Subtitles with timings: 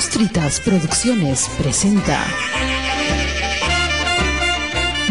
[0.00, 2.24] Papas Fritas Producciones presenta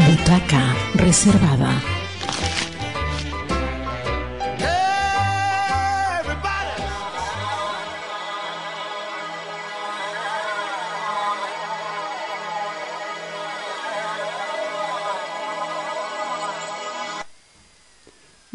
[0.07, 1.98] Butaca Reservada.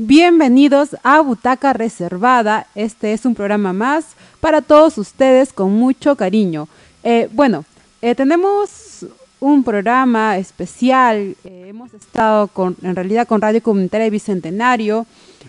[0.07, 2.67] Bienvenidos a Butaca Reservada.
[2.75, 4.05] Este es un programa más
[4.39, 6.69] para todos ustedes con mucho cariño.
[7.03, 7.65] Eh, bueno,
[8.03, 9.07] eh, tenemos
[9.41, 11.35] un programa especial.
[11.45, 15.07] Eh, hemos estado con, en realidad con Radio Comunitaria Bicentenario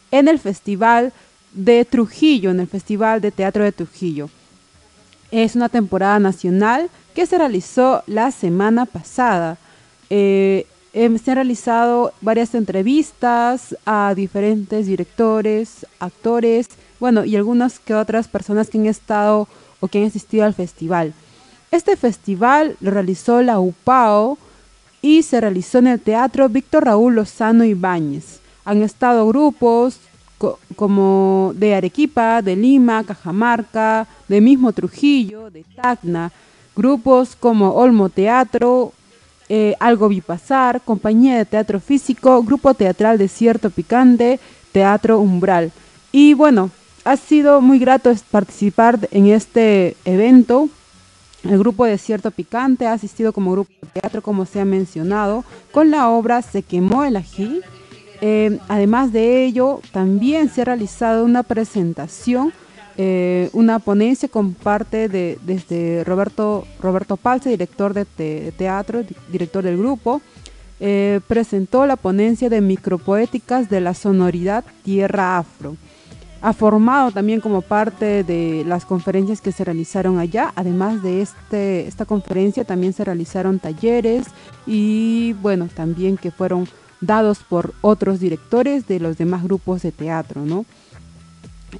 [0.10, 1.12] en el Festival
[1.52, 4.30] de Trujillo, en el Festival de Teatro de Trujillo.
[5.32, 9.58] Es una temporada nacional que se realizó la semana pasada.
[10.98, 16.70] Em, se han realizado varias entrevistas a diferentes directores, actores,
[17.02, 19.50] bueno, y algunas que otras personas que han estado
[19.82, 21.14] o que han asistido al festival.
[21.70, 24.38] Este festival lo realizó la UPAO
[25.02, 28.40] y se realizó en el Teatro Víctor Raúl Lozano Ibáñez.
[28.64, 30.00] Han estado grupos
[30.78, 36.32] como de Arequipa, de Lima, Cajamarca, de mismo Trujillo, de Tacna,
[36.74, 38.94] grupos como Olmo Teatro,
[39.50, 44.40] eh, Algo Bipasar, Compañía de Teatro Físico, Grupo Teatral Desierto Picante,
[44.72, 45.72] Teatro Umbral.
[46.12, 46.72] Y bueno,
[47.04, 50.70] ha sido muy grato participar en este evento.
[51.44, 55.92] El grupo Desierto Picante ha asistido como grupo de teatro, como se ha mencionado, con
[55.92, 57.62] la obra Se quemó el ají.
[58.22, 62.54] Eh, además de ello, también se ha realizado una presentación
[62.98, 68.06] eh, una ponencia con parte de desde Roberto, Roberto Palce, director de,
[68.58, 70.22] teatro, director del grupo.
[70.80, 75.78] Eh, presentó la ponencia de micropoéticas de la sonoridad Tierra Afro.
[76.42, 80.54] Ha formado también como parte de las conferencias que se realizaron allá.
[80.56, 84.28] Además de este, esta conferencia también se realizaron talleres
[84.68, 86.68] y bueno, también que fueron
[87.02, 90.66] dados por otros directores de los demás grupos de teatro, ¿no?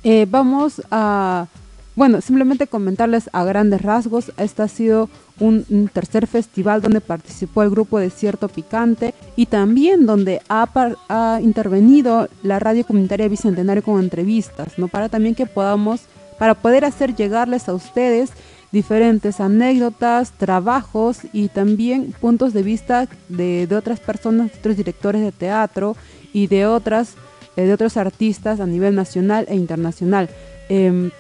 [0.04, 1.48] Eh, vamos a,
[1.96, 7.70] bueno, simplemente comentarles a grandes rasgos, este ha sido un, tercer festival donde participó el
[7.70, 10.70] grupo Desierto Picante y también donde ha,
[11.10, 14.88] ha, intervenido la radio comunitaria Bicentenario con entrevistas, ¿no?
[14.88, 16.02] Para también que podamos,
[16.40, 18.32] para poder hacer llegarles a ustedes
[18.72, 25.32] diferentes anécdotas, trabajos y también puntos de vista de, de otras personas, otros directores de
[25.32, 25.96] teatro
[26.34, 27.16] y de otras
[27.64, 30.30] de otros artistas a nivel nacional e internacional.
[30.70, 31.12] Em,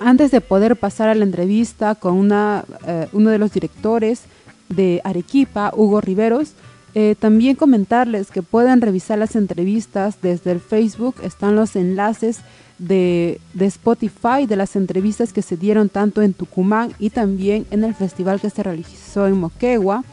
[0.00, 4.22] antes de poder pasar a la entrevista con una, eh, uno de los directores
[4.68, 6.52] de Arequipa, Hugo Riveros,
[6.94, 12.40] eh, también comentarles que pueden revisar las entrevistas desde el Facebook, están los enlaces
[12.78, 17.84] de, de, Spotify de las entrevistas que se dieron tanto en Tucumán y también en
[17.84, 20.04] el festival que se realizó en Moquegua.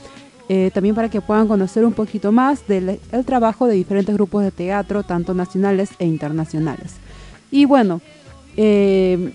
[0.51, 4.49] Eh, también para que puedan conocer un poquito más del trabajo de diferentes grupos de
[4.49, 6.95] teatro, tanto nacionales e internacionales.
[7.51, 8.01] Y bueno,
[8.57, 9.31] eh,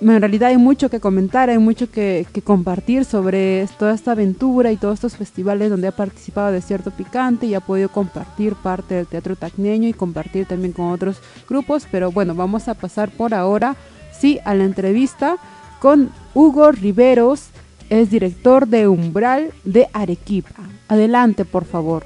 [0.00, 4.76] en realidad hay mucho que comentar, hay mucho que, compartir sobre toda esta aventura y
[4.76, 9.36] todos estos festivales donde ha participado Desierto Picante y ha podido compartir parte del teatro
[9.36, 11.18] tacneño y compartir también con otros
[11.48, 11.86] grupos.
[11.90, 13.76] Pero bueno, vamos a pasar por ahora,
[14.12, 15.36] sí, a la entrevista
[15.80, 17.51] con Hugo Riveros
[18.00, 20.62] es director de Umbral de Arequipa.
[20.88, 22.04] Adelante, por favor.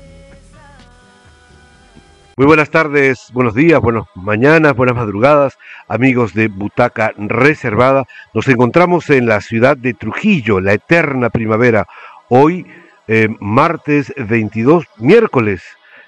[2.37, 8.05] Muy buenas tardes, buenos días, buenas mañanas, buenas madrugadas, amigos de Butaca Reservada.
[8.35, 11.87] Nos encontramos en la ciudad de Trujillo, la eterna primavera.
[12.29, 12.67] Hoy,
[13.07, 15.63] eh, martes 22, miércoles,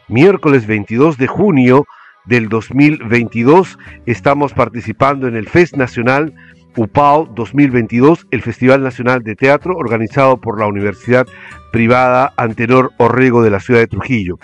[0.09, 1.87] miércoles 22 de junio
[2.25, 6.35] del 2022, estamos participando en el Fest Nacional
[6.77, 11.27] UPAO 2022, el Festival Nacional de Teatro organizado por la Universidad
[11.73, 14.39] Privada Antenor Orrego de la ciudad de Trujillo.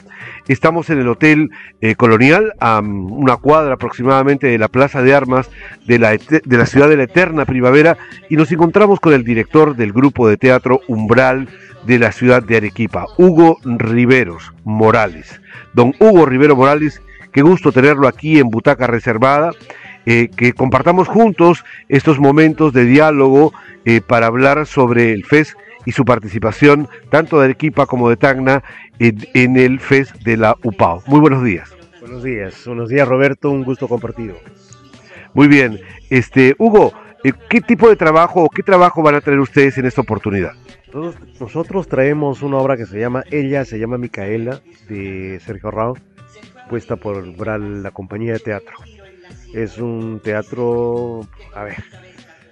[0.49, 1.51] Estamos en el Hotel
[1.81, 5.51] eh, Colonial, a una cuadra aproximadamente de la Plaza de Armas
[5.87, 7.97] de la, de la ciudad de la Eterna Primavera
[8.29, 11.49] y nos encontramos con el director del grupo de teatro Umbral
[11.87, 15.41] de la ciudad de Arequipa, Hugo Riveros Morales.
[15.73, 19.53] Don Hugo Rivero Morales, qué gusto tenerlo aquí en Butaca Reservada
[20.07, 23.53] eh, que compartamos juntos estos momentos de diálogo
[23.85, 25.57] eh, para hablar sobre el FES
[25.87, 28.63] y su participación tanto de Arequipa como de Tacna
[28.99, 31.03] en, el FES de la UPAO.
[31.07, 31.75] Muy buenos días.
[32.01, 34.37] Buenos días, buenos días Roberto, un gusto compartido.
[35.33, 35.81] Muy bien,
[36.11, 36.93] este Hugo,
[37.25, 40.53] eh, ¿qué tipo de trabajo o qué trabajo van a tener ustedes en esta oportunidad?
[41.41, 45.97] nosotros traemos una obra que se llama Ella, se llama Micaela, de Sergio Rao,
[46.71, 48.77] puesta por la compañía de teatro.
[49.55, 51.21] Es un teatro,
[51.55, 51.77] a ver,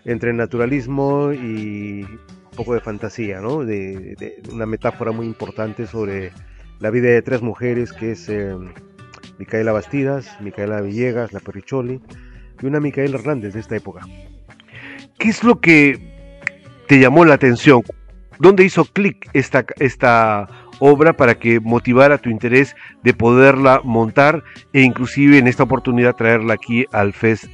[0.04, 3.64] entre naturalismo y un poco de fantasía, ¿no?
[3.64, 6.30] De, una metáfora muy importante sobre
[6.78, 8.56] la vida de tres mujeres que es eh,
[9.38, 12.00] Micaela Bastidas, Micaela Villegas, la Perricholi
[12.62, 14.06] y una Micaela Hernández de esta época.
[15.18, 15.98] ¿Qué es lo que
[16.86, 17.82] te llamó la atención?
[18.38, 20.46] ¿Dónde hizo clic esta, esta
[20.84, 22.74] obra para que motivara tu interés
[23.04, 24.42] de poderla montar
[24.72, 27.48] e inclusive en esta oportunidad traerla aquí al FES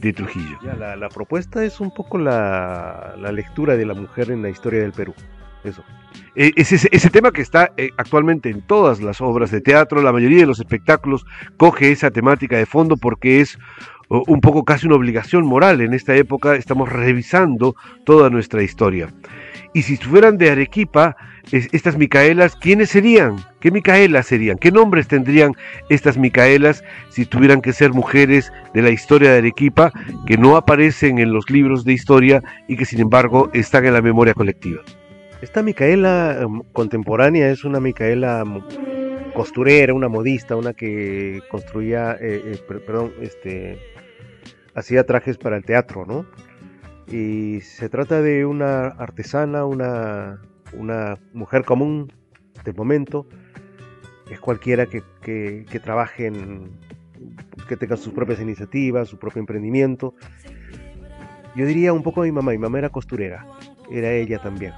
[0.00, 0.58] de Trujillo?
[0.62, 5.14] la, propuesta es un poco la, lectura de la mujer en la historia del Perú.
[5.62, 5.84] Eso.
[6.34, 10.10] Eh, ese, ese, tema que está eh, actualmente en todas las obras de teatro, la
[10.10, 11.24] mayoría de los espectáculos
[11.56, 13.60] coge esa temática de fondo porque es
[14.08, 15.80] un poco casi una obligación moral.
[15.80, 19.08] En esta época estamos revisando toda nuestra historia.
[19.74, 21.16] Y si estuvieran de Arequipa,
[21.50, 23.36] estas Micaelas, ¿quiénes serían?
[23.60, 24.58] ¿Qué Micaelas serían?
[24.58, 25.52] ¿Qué nombres tendrían
[25.88, 29.90] estas Micaelas si tuvieran que ser mujeres de la historia de Arequipa
[30.26, 34.02] que no aparecen en los libros de historia y que sin embargo están en la
[34.02, 34.82] memoria colectiva?
[35.40, 38.44] Esta Micaela em, contemporánea es una Micaela
[39.34, 43.78] costurera, una modista, una que construía, eh, eh, perdón, este,
[44.74, 46.26] hacía trajes para el teatro, ¿no?
[47.08, 50.40] Y se trata de una artesana, una,
[50.72, 52.12] una mujer común
[52.64, 53.26] del momento,
[54.30, 56.70] es cualquiera que, que, trabaje en,
[57.68, 60.14] que tenga sus propias iniciativas, su propio emprendimiento.
[61.54, 63.46] Yo diría un poco a mi mamá, mi mamá era costurera,
[63.90, 64.72] era ella también.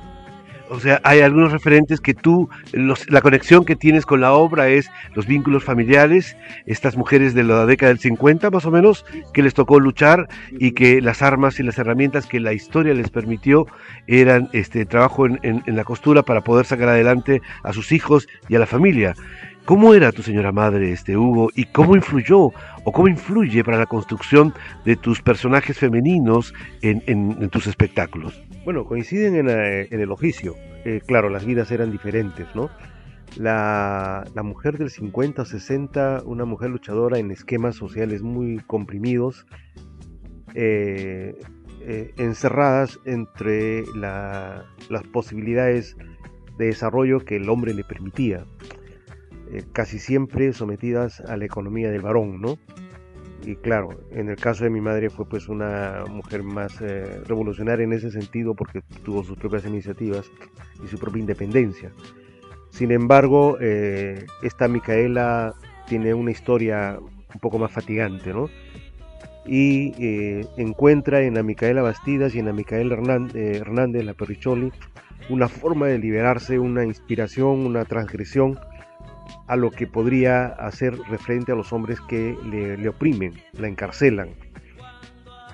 [0.71, 4.91] O sea, hay algunos referentes que tú, la conexión que tienes con la obra es
[5.15, 9.55] los vínculos familiares, estas mujeres de la década del 50 más o menos, que les
[9.55, 13.67] tocó luchar y que las armas y las herramientas que la historia les permitió
[14.07, 18.57] eran este trabajo en, en la costura para poder sacar adelante a sus hijos y
[18.57, 19.15] a la familia.
[19.65, 23.87] ¿Cómo era tu señora madre, este Hugo, y cómo influyó o cómo influye para la
[23.87, 24.53] construcción
[24.85, 26.53] de tus personajes femeninos
[26.83, 28.39] en, tus espectáculos?
[28.65, 30.55] Bueno, coinciden en, eh, el oficio.
[30.85, 32.71] Eh, claro, las vidas eran diferentes, ¿no?
[33.37, 39.47] La, mujer del 50 o 60, una mujer luchadora en esquemas sociales muy comprimidos,
[40.55, 41.35] eh,
[42.17, 45.97] encerradas entre las posibilidades
[46.59, 48.45] de desarrollo que el hombre le permitía.
[49.55, 52.59] Eh, casi siempre sometidas a la economía del varón, ¿no?
[53.45, 57.85] Y claro, en el caso de mi madre fue pues una mujer más eh, revolucionaria
[57.85, 60.31] en ese sentido porque tuvo sus propias iniciativas
[60.83, 61.93] y su propia independencia.
[62.71, 65.55] Sin embargo, eh, esta Micaela
[65.87, 68.49] tiene una historia un poco más fatigante, ¿no?
[69.47, 69.93] Y
[70.57, 72.95] encuentra en la Micaela Bastidas y en la Micaela
[73.35, 74.73] Hernández, la Perricholi,
[75.29, 78.59] una forma de liberarse, una inspiración, una transgresión
[79.47, 84.31] a lo que podría hacer referente a los hombres que le, oprimen, la encarcelan,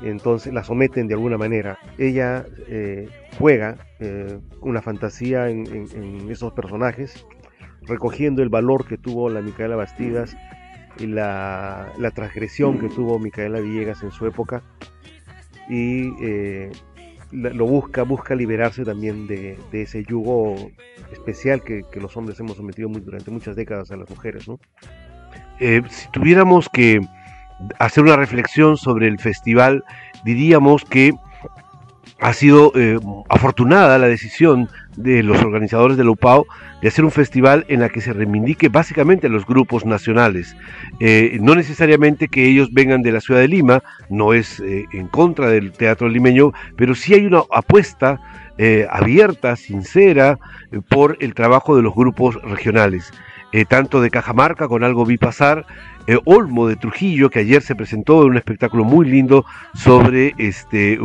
[0.02, 1.78] entonces la someten de alguna manera.
[1.98, 3.08] Ella eh,
[3.38, 7.26] juega eh, una fantasía en, esos personajes,
[7.82, 10.36] recogiendo el valor que tuvo la Micaela Bastidas
[10.98, 14.62] y la, transgresión que tuvo Micaela Villegas en su época,
[15.68, 16.70] y eh,
[17.32, 20.56] lo busca, busca liberarse también de, ese yugo
[21.12, 24.48] especial que, los hombres hemos sometido durante muchas décadas a las mujeres.
[24.48, 24.58] ¿no?
[25.58, 27.00] Eh, si tuviéramos que
[27.78, 29.84] hacer una reflexión sobre el festival,
[30.24, 31.12] diríamos que
[32.20, 36.46] ha sido eh, afortunada la decisión de los organizadores de la UPAO
[36.82, 40.56] de hacer un festival en la que se reivindique básicamente a los grupos nacionales.
[40.98, 45.08] Eh, no necesariamente que ellos vengan de la ciudad de Lima, no es eh, en
[45.08, 48.20] contra del teatro limeño, pero sí hay una apuesta
[48.90, 50.38] abierta, sincera,
[50.90, 53.10] por el trabajo de los grupos regionales.
[53.68, 55.66] Tanto de Cajamarca, con algo vi pasar,
[56.06, 60.98] eh, Olmo de Trujillo, que ayer se presentó en un espectáculo muy lindo sobre este,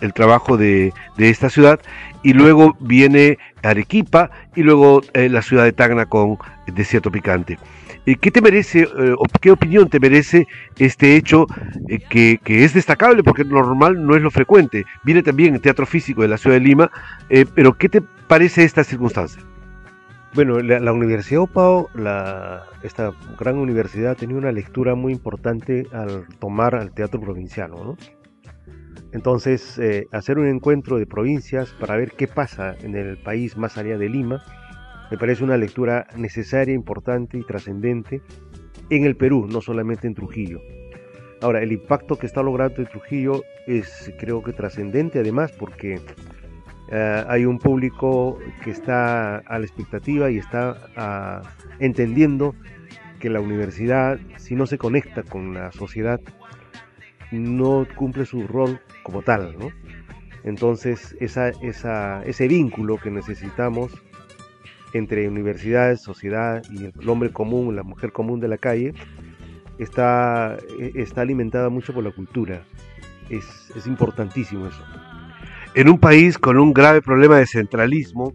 [0.00, 1.78] el trabajo de, esta ciudad,
[2.22, 7.56] y luego viene Arequipa y luego eh, la ciudad de Tacna con Desierto Picante.
[8.06, 11.46] Eh, ¿Qué te merece, o qué opinión te merece este hecho
[12.08, 14.86] que, que, es destacable porque normal no es lo frecuente?
[15.04, 16.90] Viene también el Teatro Físico de la ciudad de Lima,
[17.54, 19.42] pero ¿qué te parece esta circunstancia?
[20.34, 21.88] Bueno, la, Universidad OPAO,
[22.82, 27.76] esta gran universidad, tenía una lectura muy importante al tomar al teatro provinciano.
[27.82, 27.96] ¿no?
[29.12, 33.78] Entonces, eh, hacer un encuentro de provincias para ver qué pasa en el país más
[33.78, 34.42] allá de Lima,
[35.10, 38.20] me parece una lectura necesaria, importante y trascendente
[38.90, 40.60] en el Perú, no solamente en Trujillo.
[41.40, 46.00] Ahora, el impacto que está logrando en Trujillo es creo que trascendente además porque
[46.90, 51.42] eh, hay un público que está a la expectativa y está ah,
[51.80, 52.54] entendiendo
[53.18, 56.20] que la universidad, si no se conecta con la sociedad,
[57.30, 59.54] no cumple su rol como tal.
[60.44, 63.92] Entonces, esa, esa, ese vínculo que necesitamos
[64.94, 68.94] entre universidades, sociedad y el hombre común, la mujer común de la calle,
[69.78, 72.62] está, e, está alimentada mucho por la cultura.
[73.28, 74.82] Es, es importantísimo eso.
[75.74, 78.32] En un país con un grave problema de centralismo,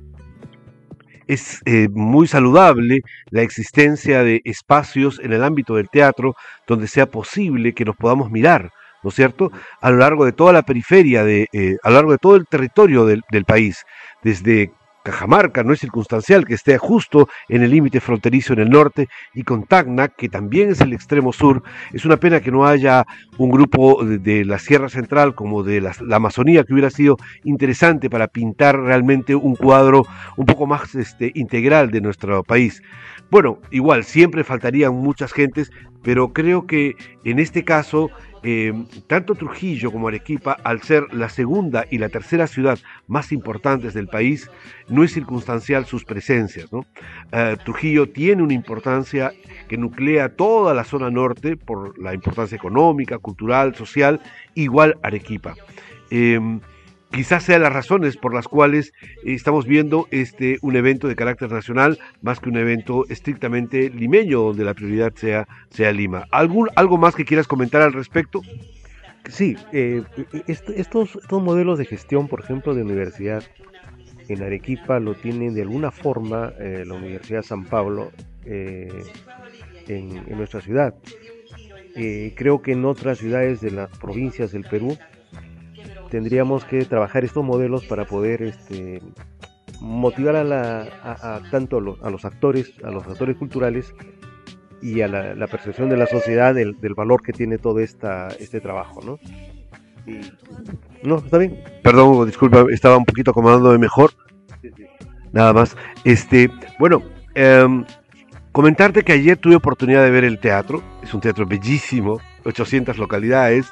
[1.28, 3.00] es eh, muy saludable
[3.30, 6.36] la existencia de espacios en el ámbito del teatro
[6.68, 8.72] donde sea posible que nos podamos mirar,
[9.04, 12.12] ¿no es cierto?, a lo largo de toda la periferia, de, eh, a lo largo
[12.12, 13.84] de todo el territorio del, del país,
[14.22, 14.72] desde
[15.04, 19.44] Cajamarca no es circunstancial que esté justo en el límite fronterizo en el norte y
[19.44, 21.62] con Tacna, que también es el extremo sur.
[21.92, 23.06] Es una pena que no haya
[23.38, 28.28] un grupo de, la Sierra Central como de la, Amazonía que hubiera sido interesante para
[28.28, 30.06] pintar realmente un cuadro
[30.38, 32.82] un poco más este, integral de nuestro país.
[33.34, 35.72] Bueno, igual, siempre faltarían muchas gentes,
[36.04, 38.12] pero creo que en este caso
[38.46, 43.94] Em, tanto Trujillo como Arequipa, al ser la segunda y la tercera ciudad más importantes
[43.94, 44.52] del país,
[44.90, 46.70] no es circunstancial sus presencias.
[47.32, 49.32] Eh, Trujillo tiene una importancia
[49.70, 54.20] que nuclea toda la zona norte por la importancia económica, cultural, social,
[54.56, 55.56] igual Arequipa.
[56.10, 56.60] Em,
[57.14, 58.92] quizás sean las razones por las cuales
[59.24, 64.66] estamos viendo este un evento de carácter nacional más que un evento estrictamente limeño donde
[64.66, 66.26] la prioridad sea, sea Lima.
[66.32, 68.42] ¿Algún, ¿Algo más que quieras comentar al respecto?
[69.30, 70.04] Sí, eh,
[70.48, 73.44] estos, estos modelos de gestión, por ejemplo, de universidad
[74.28, 78.12] en Arequipa lo tiene de alguna forma eh, la Universidad San Pablo
[78.46, 78.90] eh,
[79.88, 80.96] en, nuestra ciudad.
[81.94, 84.98] creo que en otras ciudades de las provincias del Perú
[86.14, 89.02] tendríamos que trabajar estos modelos para poder este,
[89.82, 93.96] motivar a, la, tanto a los, actores, a los actores culturales
[94.80, 99.02] y a la, percepción de la sociedad del, valor que tiene todo esta, este trabajo,
[99.04, 99.18] ¿no?
[101.02, 101.64] no, está bien.
[101.82, 104.12] Perdón, disculpa, estaba un poquito acomodándome mejor.
[105.32, 105.76] Nada más.
[106.04, 107.02] Este, bueno,
[107.34, 107.86] em,
[108.52, 110.84] comentarte que ayer tuve oportunidad de ver el teatro.
[111.02, 113.66] Es un teatro bellísimo, 800 localidades,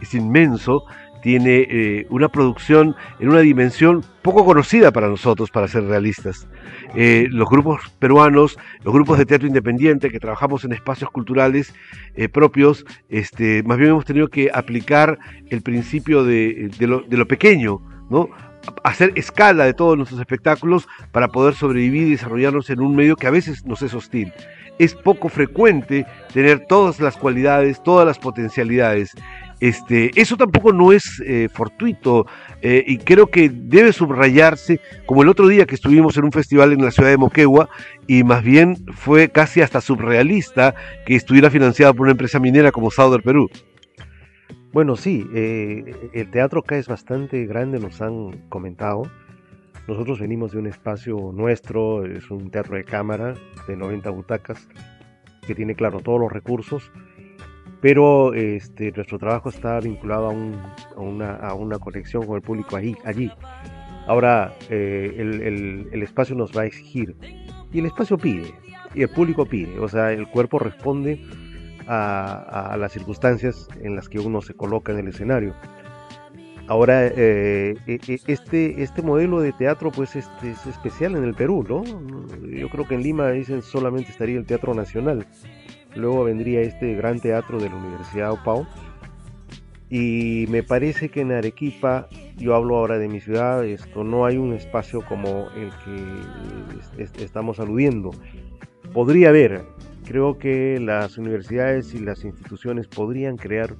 [0.00, 0.84] es inmenso
[1.22, 6.46] tiene eh, una producción en una dimensión poco conocida para nosotros, para ser realistas.
[6.94, 11.74] Eh, los grupos peruanos, los grupos de teatro independiente que trabajamos en espacios culturales
[12.14, 15.18] eh, propios, este, más bien hemos tenido que aplicar
[15.50, 18.28] el principio de, lo, de lo pequeño, ¿no?
[18.84, 23.26] hacer escala de todos nuestros espectáculos para poder sobrevivir y desarrollarnos en un medio que
[23.26, 24.32] a veces nos es hostil.
[24.78, 29.12] Es poco frecuente tener todas las cualidades, todas las potencialidades.
[29.60, 32.26] Este, eso tampoco no es eh, fortuito
[32.62, 36.72] eh, y creo que debe subrayarse, como el otro día que estuvimos en un festival
[36.72, 37.68] en la ciudad de Moquegua
[38.06, 40.74] y más bien fue casi hasta surrealista
[41.06, 43.50] que estuviera financiado por una empresa minera como Sauder Perú.
[44.72, 49.10] Bueno, sí, eh, el teatro acá es bastante grande, nos han comentado.
[49.88, 53.34] Nosotros venimos de un espacio nuestro, es un teatro de cámara
[53.66, 54.68] de 90 butacas,
[55.46, 56.92] que tiene, claro, todos los recursos
[57.80, 60.30] pero este, nuestro trabajo está vinculado
[60.96, 62.96] a, una, conexión con el público allí.
[63.04, 63.30] allí.
[64.06, 67.14] Ahora, eh, el, espacio nos va a exigir,
[67.72, 68.54] y el espacio pide,
[68.94, 71.22] y el público pide, o sea, el cuerpo responde
[71.86, 75.54] a, las circunstancias en las que uno se coloca en el escenario.
[76.68, 81.34] Ahora, eh, e, e, este, este modelo de teatro pues este, es especial en el
[81.34, 81.82] Perú, ¿no?
[82.46, 85.26] Yo creo que en Lima dicen solamente estaría el Teatro Nacional.
[85.94, 88.66] Luego vendría este gran teatro de la Universidad Opao.
[89.90, 94.36] Y me parece que en Arequipa, yo hablo ahora de mi ciudad, esto no hay
[94.36, 98.10] un espacio como el que estamos aludiendo.
[98.92, 99.62] Podría haber,
[100.06, 103.76] creo que las universidades y las instituciones podrían crear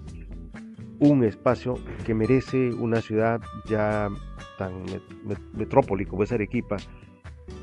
[0.99, 1.75] un espacio
[2.05, 4.09] que merece una ciudad ya
[4.57, 4.85] tan
[5.53, 6.77] metrópoli como es Arequipa,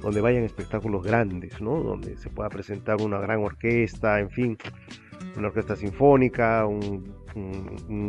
[0.02, 1.82] donde vayan espectáculos grandes, ¿no?
[1.82, 4.58] Donde se pueda presentar una gran orquesta, en fin,
[5.38, 7.14] una orquesta sinfónica, un,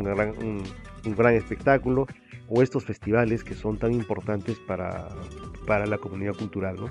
[0.03, 2.07] gran, espectáculo,
[2.49, 5.09] o estos festivales que son tan importantes para,
[5.67, 6.91] para la comunidad cultural, ¿no?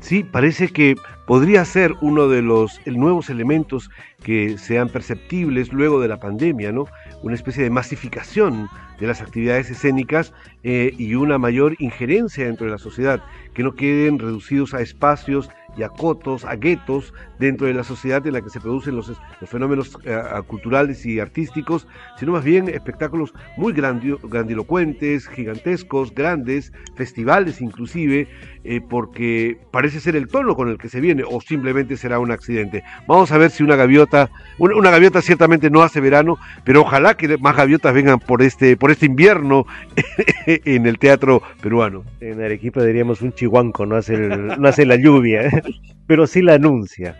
[0.00, 3.90] Sí, parece que podría ser uno de los nuevos elementos
[4.22, 6.86] que sean perceptibles luego de la pandemia, ¿no?
[7.22, 12.72] Una especie de masificación de las actividades escénicas eh, y una mayor injerencia dentro de
[12.72, 13.22] la sociedad,
[13.54, 18.24] que no queden reducidos a espacios y a cotos, a guetos dentro de la sociedad
[18.26, 19.12] en la que se producen los,
[19.46, 21.86] fenómenos eh, culturales y artísticos,
[22.18, 28.28] sino más bien espectáculos muy grandilocuentes, gigantescos, grandes, festivales inclusive,
[28.64, 32.30] eh, porque parece ser el tono con el que se viene o simplemente será un
[32.30, 32.82] accidente.
[33.06, 37.38] Vamos a ver si una gaviota, una, gaviota ciertamente no hace verano, pero ojalá que
[37.38, 39.66] más gaviotas vengan por este, por este invierno
[40.46, 42.04] en el teatro peruano.
[42.20, 45.50] En Arequipa diríamos un chihuanco, no hace, no hace la lluvia,
[46.06, 47.16] pero sí la anuncia.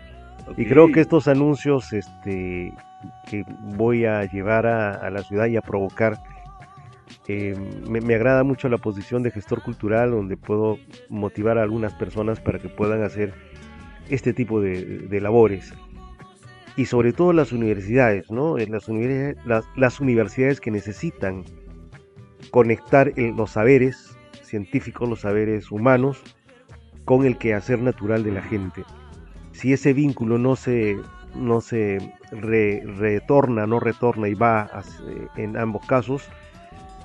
[0.57, 2.73] Y creo que estos anuncios este,
[3.29, 3.45] que
[3.75, 6.17] voy a llevar a, la ciudad y a provocar,
[7.27, 7.55] eh,
[7.87, 10.77] me, agrada mucho la posición de gestor cultural, donde puedo
[11.09, 13.33] motivar a algunas personas para que puedan hacer
[14.09, 15.73] este tipo de, labores.
[16.75, 18.57] Y sobre todo las universidades, ¿no?
[18.57, 19.37] Las, universidades,
[19.75, 21.43] las, universidades que necesitan
[22.49, 26.21] conectar los saberes científicos, los saberes humanos,
[27.05, 28.83] con el quehacer natural de la gente
[29.61, 30.97] si ese vínculo no se,
[31.35, 34.69] no se retorna, no retorna y va
[35.35, 36.27] en ambos casos,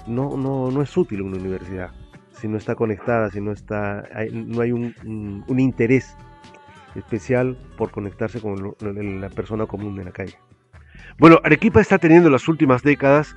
[0.06, 1.90] no, no, no es útil una universidad.
[2.32, 6.16] Si no está conectada, si no, está, no hay un, interés
[6.94, 8.74] especial por conectarse con
[9.20, 10.38] la persona común de la calle.
[11.18, 13.36] Bueno, Arequipa está teniendo en las últimas décadas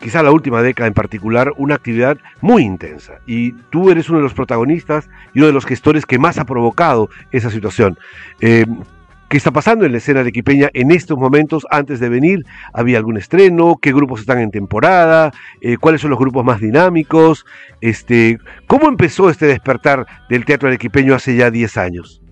[0.00, 3.20] quizá la última década en particular, una actividad muy intensa.
[3.26, 6.44] Y tú eres uno de los protagonistas y uno de los gestores que más ha
[6.44, 7.98] provocado esa situación.
[8.40, 8.66] Eh,
[9.28, 12.44] ¿Qué está pasando en la escena de Quipeña en estos momentos antes de venir?
[12.72, 13.76] ¿Había algún estreno?
[13.82, 15.32] ¿Qué grupos están en temporada?
[15.60, 17.44] Eh, ¿Cuáles son los grupos más dinámicos?
[17.80, 18.38] Este,
[18.68, 22.22] ¿Cómo empezó este despertar del teatro arequipeño hace ya 10 años?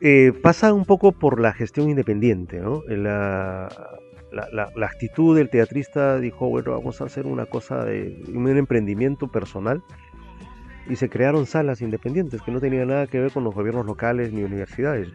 [0.00, 2.82] Eh, pasa un poco por la gestión independiente, ¿no?
[4.34, 9.82] La, actitud del teatrista dijo, bueno, vamos a hacer una cosa de un emprendimiento personal
[10.88, 14.32] y se crearon salas independientes que no tenían nada que ver con los gobiernos locales
[14.32, 15.08] ni universidades.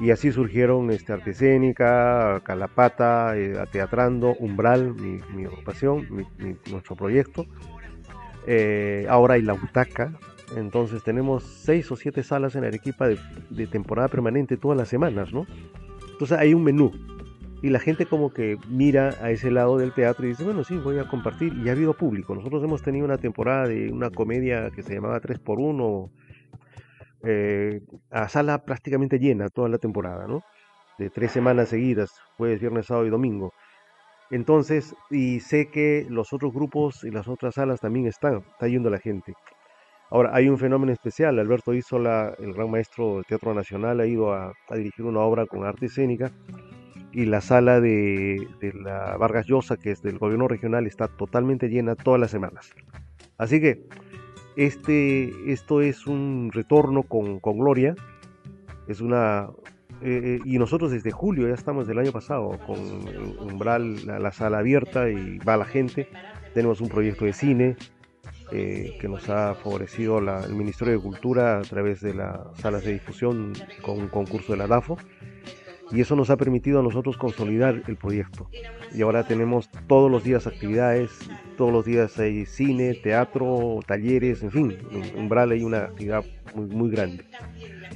[0.00, 6.26] Y así surgieron este, Arte Escénica, Calapata, eh, Teatrando, Umbral, mi, mi ocupación,
[6.70, 7.46] nuestro proyecto.
[8.46, 10.12] Eh, ahora hay La Butaca.
[10.56, 13.18] Entonces tenemos seis o siete salas en Arequipa de,
[13.50, 15.46] de temporada permanente todas las semanas, ¿no?
[16.12, 16.92] Entonces hay un menú
[17.62, 20.76] y la gente como que mira a ese lado del teatro y dice, bueno, sí,
[20.76, 21.54] voy a compartir.
[21.64, 22.34] Y ha habido público.
[22.34, 26.10] Nosotros hemos tenido una temporada de una comedia que se llamaba 3x1,
[27.26, 30.42] eh, a sala prácticamente llena toda la temporada, ¿no?
[30.98, 33.52] De tres semanas seguidas, jueves, viernes, sábado y domingo.
[34.30, 38.90] Entonces, y sé que los otros grupos y las otras salas también están, está yendo
[38.90, 39.32] la gente.
[40.10, 41.38] Ahora, hay un fenómeno especial.
[41.38, 45.64] Alberto Isola, el gran maestro del Teatro Nacional, ha ido a dirigir una obra con
[45.64, 46.30] arte escénica
[47.14, 51.94] y la sala de, la Vargas Llosa, que es del gobierno regional, está totalmente llena
[51.94, 52.74] todas las semanas.
[53.38, 53.86] Así que
[54.56, 57.94] este, esto es un retorno con, gloria.
[58.88, 59.48] Es una.
[60.02, 62.78] Eh, eh, y nosotros desde julio ya estamos del año pasado con
[63.38, 66.08] Umbral, la, sala abierta y va la gente.
[66.52, 67.76] Tenemos un proyecto de cine
[68.50, 72.94] eh, que nos ha favorecido el Ministerio de Cultura a través de las salas de
[72.94, 74.98] difusión con un concurso de la DAFO
[75.94, 78.48] y eso nos ha permitido a nosotros consolidar el proyecto.
[78.92, 81.10] Y ahora tenemos todos los días actividades,
[81.56, 86.66] todos los días hay cine, teatro, talleres, en fin, en Umbral hay una actividad muy,
[86.66, 87.24] muy grande.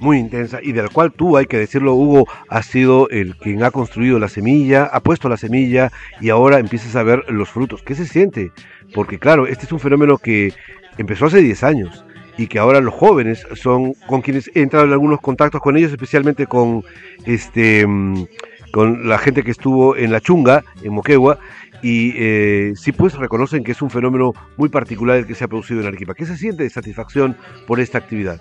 [0.00, 3.64] Muy intensa y de la cual tú, hay que decirlo, Hugo, has sido el quien
[3.64, 7.82] ha construido la semilla, ha puesto la semilla y ahora empiezas a ver los frutos.
[7.82, 8.52] ¿Qué se siente?
[8.94, 10.52] Porque claro, este es un fenómeno que
[10.98, 12.04] empezó hace 10 años
[12.38, 15.90] y que ahora los jóvenes son con quienes he entrado en algunos contactos con ellos,
[15.90, 16.85] especialmente con
[17.27, 18.24] este mm,
[18.70, 21.38] con la gente que estuvo en la chunga, en Moquegua,
[21.83, 25.48] y eh, sí pues reconocen que es un fenómeno muy particular el que se ha
[25.48, 26.14] producido en Arequipa.
[26.14, 28.40] ¿Qué se siente de satisfacción por esta actividad?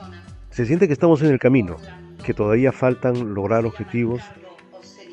[0.50, 1.78] Se siente que estamos en el camino,
[2.24, 4.22] que todavía faltan lograr objetivos,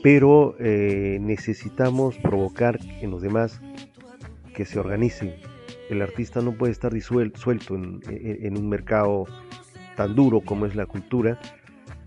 [0.03, 3.61] pero eh, necesitamos provocar en los demás
[4.55, 5.35] que se organicen,
[5.91, 9.27] el artista no puede estar disuelto, suelto en, un mercado
[9.97, 11.39] tan duro como es la cultura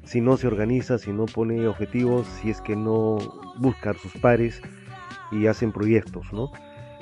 [0.08, 3.18] si no se organiza, si no pone objetivos, si es que no
[3.60, 4.62] busca sus pares
[5.32, 6.50] y hacen proyectos, ¿no?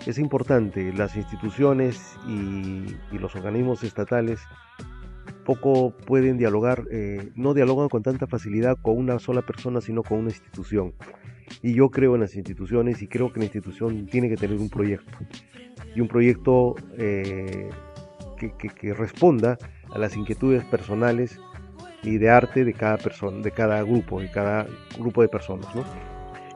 [0.07, 2.83] Es importante, las instituciones y,
[3.15, 4.39] los organismos estatales
[5.45, 10.17] poco pueden dialogar, eh, no dialogan con tanta facilidad con una sola persona, sino con
[10.19, 10.95] una institución.
[11.61, 14.69] Y yo creo en las instituciones y creo que la institución tiene que tener un
[14.69, 15.15] proyecto
[15.95, 17.69] y un proyecto eh,
[18.37, 19.57] que, responda
[19.91, 21.39] a las inquietudes personales
[22.03, 24.67] y de arte de cada persona, de cada grupo, de cada
[24.99, 25.83] grupo de personas, ¿no?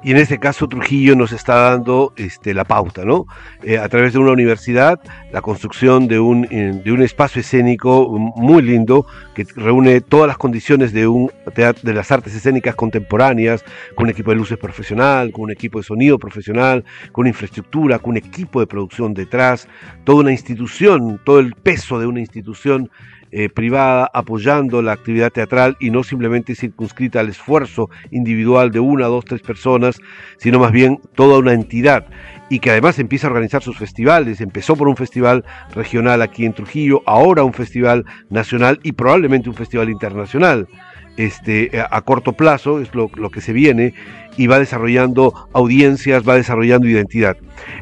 [0.02, 3.26] Y en este caso Trujillo nos está dando este, la pauta, ¿no?
[3.64, 5.02] Eh, a través de una universidad,
[5.34, 10.38] la construcción de un, eh, de un espacio escénico muy lindo que reúne todas las
[10.38, 15.44] condiciones de, un de las artes escénicas contemporáneas, con un equipo de luces profesional, con
[15.44, 19.68] un equipo de sonido profesional, con infraestructura, con un equipo de producción detrás,
[20.06, 22.90] toda una institución, todo el peso de una institución
[23.32, 29.08] eh, privada apoyando la actividad teatral y no simplemente circunscrita al esfuerzo individual de una,
[29.08, 30.00] dos, tres personas,
[30.38, 32.06] sino más bien toda una entidad
[32.50, 34.42] y que además empieza a organizar sus festivales.
[34.42, 39.56] Empezó por un festival regional aquí en Trujillo, ahora un festival nacional y probablemente un
[39.56, 40.68] festival internacional.
[41.18, 43.94] Este, a corto plazo es lo, que se viene
[44.38, 47.36] y va desarrollando audiencias, va desarrollando identidad.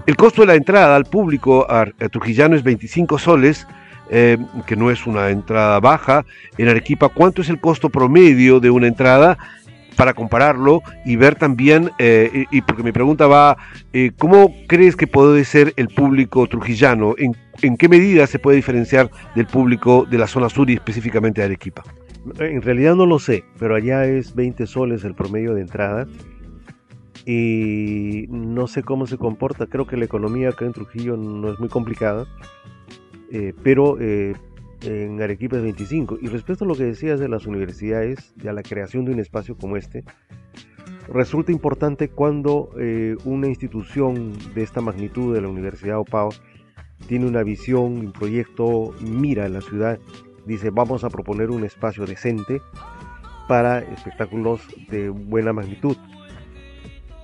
[0.08, 3.68] El costo de la entrada al público a, trujillano es 25 soles,
[4.10, 6.26] eh, que no es una entrada baja.
[6.58, 9.38] En Arequipa, ¿cuánto es el costo promedio de una entrada?
[9.96, 13.58] para compararlo y ver también, eh, y, porque mi pregunta va,
[13.94, 17.16] eh, ¿cómo crees que puede ser el público trujillano?
[17.18, 21.42] ¿En, ¿En, qué medida se puede diferenciar del público de la zona sur y específicamente
[21.42, 21.84] de Arequipa?
[22.40, 26.08] En realidad no lo sé, pero allá es 20 soles el promedio de entrada
[27.26, 29.66] y no sé cómo se comporta.
[29.66, 32.26] Creo que la economía acá en Trujillo no es muy complicada,
[33.32, 36.20] eh, pero en Arequipa es 25.
[36.22, 39.58] Y respecto a lo que decías de las universidades a la creación de un espacio
[39.58, 40.04] como este,
[41.08, 46.30] resulta importante cuando eh, una institución de esta magnitud de la Universidad OPAO
[47.08, 50.00] tiene una visión, un proyecto, mira en la ciudad,
[50.46, 52.62] dice vamos a proponer un espacio decente
[53.48, 55.96] para espectáculos de buena magnitud.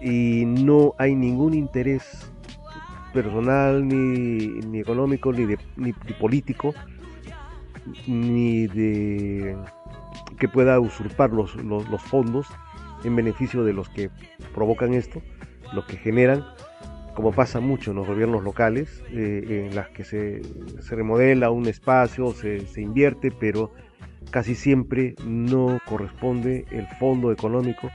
[0.02, 2.33] Y no hay ningún interés
[3.14, 6.74] personal, ni, ni económico, ni, de, ni político
[8.08, 9.56] ni de
[10.40, 12.48] que pueda usurpar los, los, fondos
[13.04, 14.10] en beneficio de los que
[14.54, 15.22] provocan esto,
[15.74, 16.44] los que generan,
[17.14, 20.42] como pasa mucho en los gobiernos locales, eh, en las que se,
[20.82, 23.72] se, remodela un espacio, se, se, invierte, pero
[24.32, 27.90] casi siempre no corresponde el fondo económico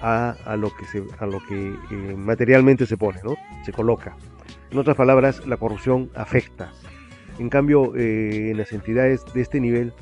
[0.00, 3.34] a, a lo que, se, a lo que eh, materialmente se pone, ¿no?
[3.64, 4.16] se coloca.
[4.70, 6.72] En otras palabras, la corrupción afecta
[7.38, 9.92] en cambio, eh, en las entidades de este nivel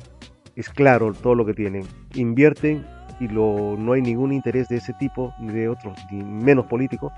[0.55, 1.85] es claro todo lo que tienen.
[2.15, 2.85] Invierten
[3.19, 7.11] y no hay ningún interés de ese tipo, ni de otros, ni menos político,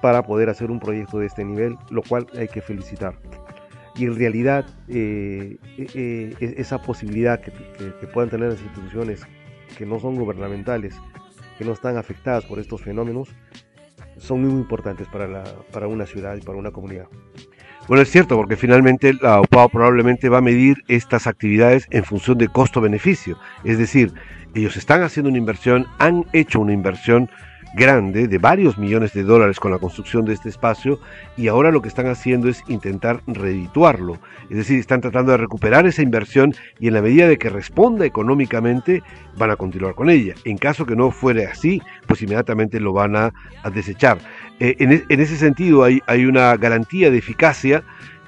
[0.00, 3.14] para poder hacer un proyecto de este nivel, lo cual hay que felicitar.
[3.94, 7.52] Y en realidad, eh, eh, esa posibilidad que,
[8.08, 9.24] puedan tener las instituciones
[9.76, 10.96] que no son gubernamentales,
[11.56, 13.28] que no están afectadas por estos fenómenos,
[14.22, 17.06] son muy importantes para, para una ciudad y para una comunidad.
[17.88, 22.38] Bueno, es cierto, porque finalmente la OPAO probablemente va a medir estas actividades en función
[22.38, 23.36] de costo-beneficio.
[23.64, 24.12] Es decir,
[24.54, 27.28] ellos están haciendo una inversión, han hecho una inversión
[27.74, 31.00] grande de varios millones de dólares con la construcción de este espacio
[31.36, 34.18] y ahora lo que están haciendo es intentar redituarlo.
[34.50, 38.04] Es decir, están tratando de recuperar esa inversión y en la medida de que responda
[38.04, 39.02] económicamente
[39.36, 40.34] van a continuar con ella.
[40.44, 43.32] En caso que no fuere así, pues inmediatamente lo van a,
[43.72, 44.18] desechar.
[44.60, 47.82] Eh, e, en, ese sentido hay, una garantía de eficacia.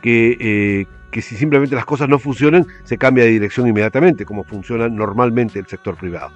[0.07, 4.89] Eh, que si simplemente las cosas no funcionan, se cambia de dirección inmediatamente, como funciona
[4.89, 6.33] normalmente el sector privado.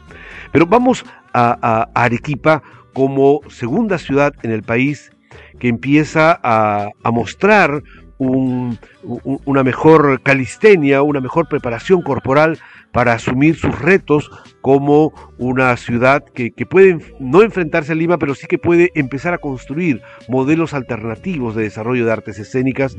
[0.53, 5.11] Pero vamos a Arequipa como segunda ciudad en el país
[5.59, 7.83] que empieza a, mostrar
[8.19, 12.59] una mejor calistenia, una mejor preparación corporal
[12.93, 18.47] para asumir sus retos como una ciudad que, puede no enfrentarse a Lima, pero sí
[18.47, 22.97] que puede empezar a construir modelos alternativos de desarrollo de artes escénicas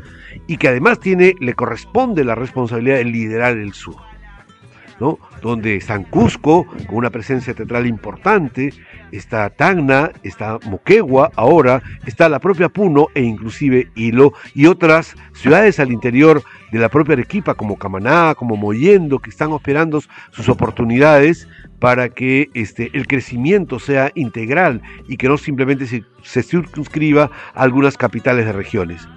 [0.47, 4.08] y que además tiene, le corresponde la responsabilidad de liderar el sur.
[5.41, 8.73] Donde está Cusco, con una presencia teatral importante,
[9.11, 15.79] está Tacna, está Moquegua, ahora está la propia Puno e inclusive Hilo y otras ciudades
[15.79, 21.47] al interior de la propia Arequipa, como Camaná, como Moyendo, que están esperando sus oportunidades
[21.79, 27.63] para que este, el crecimiento sea integral y que no simplemente se, se circunscriba a
[27.63, 29.07] algunas capitales de regiones.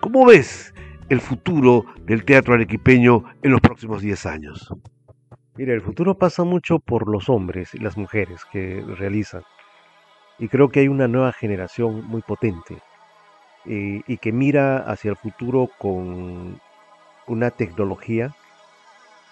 [0.00, 0.74] ¿Cómo ves
[1.08, 4.72] el futuro del teatro arequipeño en los próximos 10 años?
[5.58, 9.42] Mira, el futuro pasa mucho por los hombres y las mujeres que realizan.
[10.38, 12.78] Y creo que hay una nueva generación muy potente
[13.64, 16.60] eh, y que mira hacia el futuro con
[17.26, 18.36] una tecnología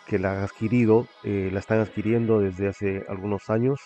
[0.08, 3.78] que la ha adquirido, eh, la están adquiriendo desde hace algunos años.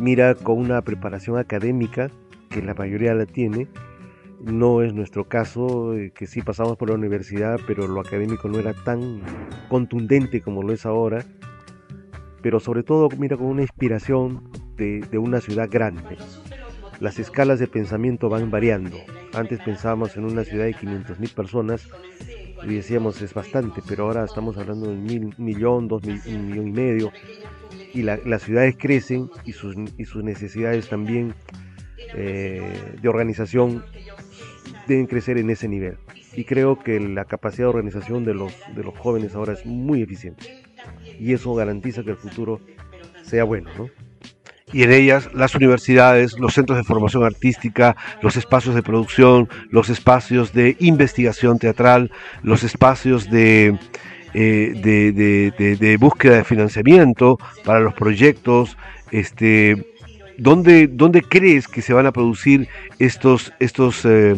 [0.00, 2.10] Mira con una preparación académica
[2.50, 3.68] que la mayoría la tiene.
[4.40, 8.58] No es nuestro caso, eh, que sí pasamos por la universidad, pero lo académico no
[8.58, 9.22] era tan
[9.68, 11.24] contundente como lo es ahora
[12.46, 16.16] pero sobre todo mira con una inspiración de, una ciudad grande.
[17.00, 18.98] Las escalas de pensamiento van variando.
[19.34, 21.88] Antes pensábamos en una ciudad de 500.000 personas
[22.62, 26.70] y decíamos es bastante, pero ahora estamos hablando de un millón, dos un millón y
[26.70, 27.12] medio.
[27.92, 31.34] Y las ciudades crecen y sus, y sus necesidades también
[32.14, 33.82] eh, de organización
[34.86, 35.98] deben crecer en ese nivel.
[36.34, 40.02] Y creo que la capacidad de organización de los, de los jóvenes ahora es muy
[40.02, 40.64] eficiente.
[41.18, 42.60] Y eso garantiza que el futuro
[43.22, 43.90] sea bueno, ¿no?
[44.72, 49.88] y en ellas las universidades, los centros de formación artística, los espacios de producción, los
[49.88, 52.10] espacios de investigación teatral,
[52.42, 53.78] los espacios de,
[54.34, 58.76] eh, de, búsqueda de financiamiento para los proyectos,
[59.12, 59.86] este,
[60.36, 62.68] ¿dónde, dónde crees que se van a producir
[62.98, 64.34] estos, estos, eh,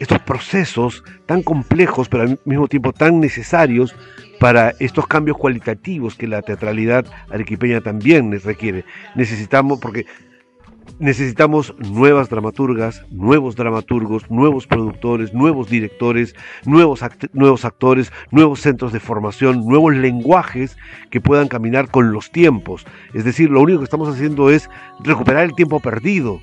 [0.00, 3.94] estos procesos tan complejos, pero al mismo tiempo tan necesarios
[4.40, 8.86] para estos cambios cualitativos que la teatralidad arequipeña también requiere.
[9.14, 10.06] Necesitamos, porque
[10.98, 16.34] necesitamos nuevas dramaturgas, nuevos dramaturgos, nuevos productores, nuevos directores,
[16.64, 20.78] nuevos, nuevos actores, nuevos centros de formación, nuevos lenguajes
[21.10, 22.86] que puedan caminar con los tiempos.
[23.12, 26.40] Es decir, lo único que estamos haciendo es recuperar el tiempo perdido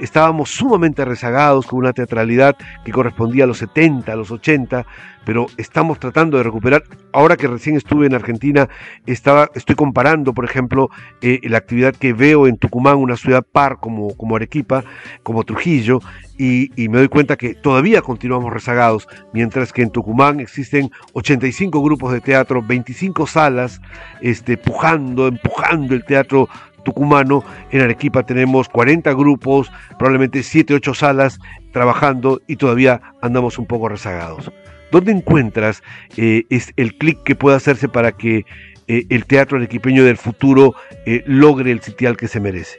[0.00, 4.86] Estábamos sumamente rezagados con una teatralidad que correspondía a los 70, a los 80,
[5.24, 6.84] pero estamos tratando de recuperar.
[7.12, 8.68] Ahora que recién estuve en Argentina,
[9.06, 10.88] estaba, estoy comparando, por ejemplo,
[11.20, 14.84] eh, la actividad que veo en Tucumán, una ciudad par como, como Arequipa,
[15.22, 16.00] como Trujillo,
[16.38, 22.12] y, me doy cuenta que todavía continuamos rezagados, mientras que en Tucumán existen 85 grupos
[22.12, 23.80] de teatro, 25 salas,
[24.20, 26.48] este, pujando, empujando el teatro
[26.86, 27.44] tucumano.
[27.72, 31.38] En Arequipa tenemos 40 grupos, probablemente 7, 8 salas
[31.72, 34.50] trabajando y todavía andamos un poco rezagados.
[34.92, 35.82] ¿Dónde encuentras
[36.16, 38.44] eh, es el clic que puede hacerse para que
[38.86, 40.74] eh, el teatro arequipeño del futuro
[41.06, 42.78] eh, logre el sitial que se merece?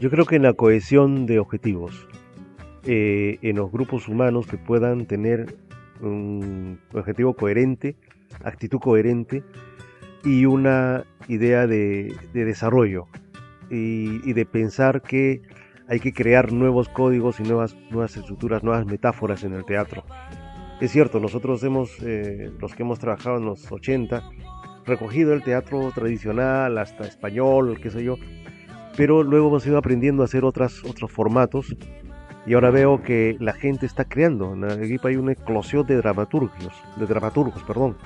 [0.00, 2.08] Yo creo que en la cohesión de objetivos,
[2.84, 5.56] en los grupos humanos que puedan tener
[6.00, 7.96] un objetivo coherente,
[8.42, 9.42] actitud coherente
[10.24, 13.06] y una idea de, desarrollo
[13.70, 15.42] y, de pensar que
[15.88, 20.04] hay que crear nuevos códigos y nuevas, nuevas estructuras, nuevas metáforas en el teatro.
[20.80, 24.22] Es cierto, nosotros hemos, eh, los que hemos trabajado en los 80,
[24.84, 28.16] recogido el teatro tradicional, hasta español, qué sé yo,
[28.96, 31.74] pero luego hemos ido aprendiendo a hacer otras, otros formatos
[32.46, 34.54] y ahora veo que la gente está creando.
[34.54, 37.96] En el equipo hay una eclosión de dramaturgios, de dramaturgos, perdón,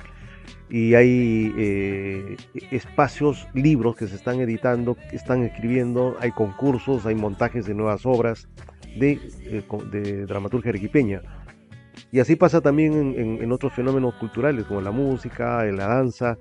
[0.73, 2.37] y hay eh,
[2.71, 8.07] espacios, libros que se están editando, que están escribiendo, hay concursos, hay montajes de nuevas
[8.07, 8.49] obras
[8.97, 11.21] de, eh, de dramaturgia arequipeña.
[12.11, 16.39] Y así pasa también en, otros fenómenos culturales como la música, la danza,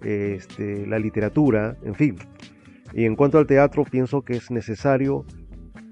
[0.00, 2.16] este, la literatura, en fin.
[2.94, 5.26] Y en cuanto al teatro, pienso que es necesario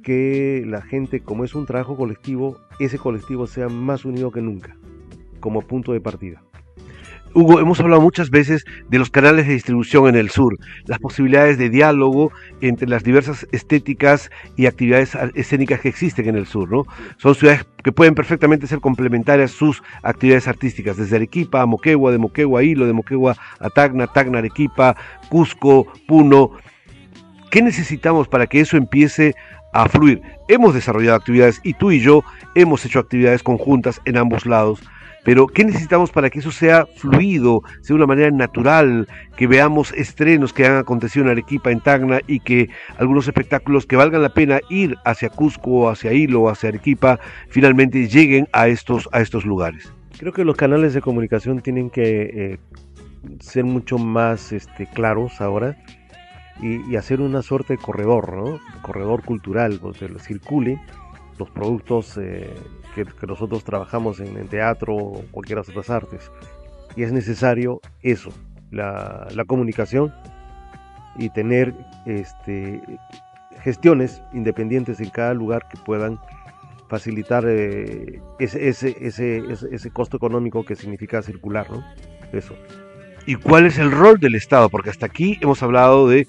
[0.02, 4.78] que la gente, como es un trabajo colectivo, ese colectivo sea más unido que nunca,
[5.40, 6.42] como punto de partida.
[7.32, 11.58] Hugo, hemos hablado muchas veces de los canales de distribución en el sur, las posibilidades
[11.58, 16.86] de diálogo entre las diversas estéticas y actividades escénicas que existen en el sur, ¿no?
[17.18, 22.18] Son ciudades que pueden perfectamente ser complementarias sus actividades artísticas, desde Arequipa a Moquegua, de
[22.18, 24.96] Moquegua a Hilo, de Moquegua a Tacna, Tacna, Arequipa,
[25.28, 26.50] Cusco, Puno.
[27.50, 29.34] ¿Qué necesitamos para que eso empiece
[29.72, 30.20] a fluir?
[30.48, 32.24] Hemos desarrollado actividades y tú y yo
[32.56, 34.80] hemos hecho actividades conjuntas en ambos lados
[35.24, 39.06] pero, ¿qué necesitamos para que eso sea fluido, sea de una manera natural,
[39.36, 43.96] que veamos estrenos que han acontecido en Arequipa, en Tacna, y que algunos espectáculos que
[43.96, 49.20] valgan la pena ir hacia Cusco, hacia Hilo, hacia Arequipa, finalmente lleguen a estos, a
[49.20, 49.92] estos lugares?
[50.18, 52.58] Creo que los canales de comunicación tienen que eh,
[53.40, 55.76] ser mucho más este, claros ahora
[56.62, 58.60] y, hacer una suerte de corredor, ¿no?
[58.82, 60.78] Corredor cultural, donde pues, circule
[61.38, 62.18] los productos.
[62.18, 62.52] Eh,
[62.94, 66.30] que, nosotros trabajamos en, teatro o cualquiera de otras artes.
[66.96, 68.32] Y es necesario eso,
[68.70, 70.12] la, comunicación
[71.16, 71.74] y tener
[72.06, 72.80] este,
[73.62, 76.18] gestiones independientes en cada lugar que puedan
[76.88, 81.84] facilitar eh, ese, ese, ese, ese, costo económico que significa circular, ¿no?
[82.32, 82.54] Eso.
[83.26, 84.68] ¿Y cuál es el rol del Estado?
[84.70, 86.26] Porque hasta aquí hemos hablado de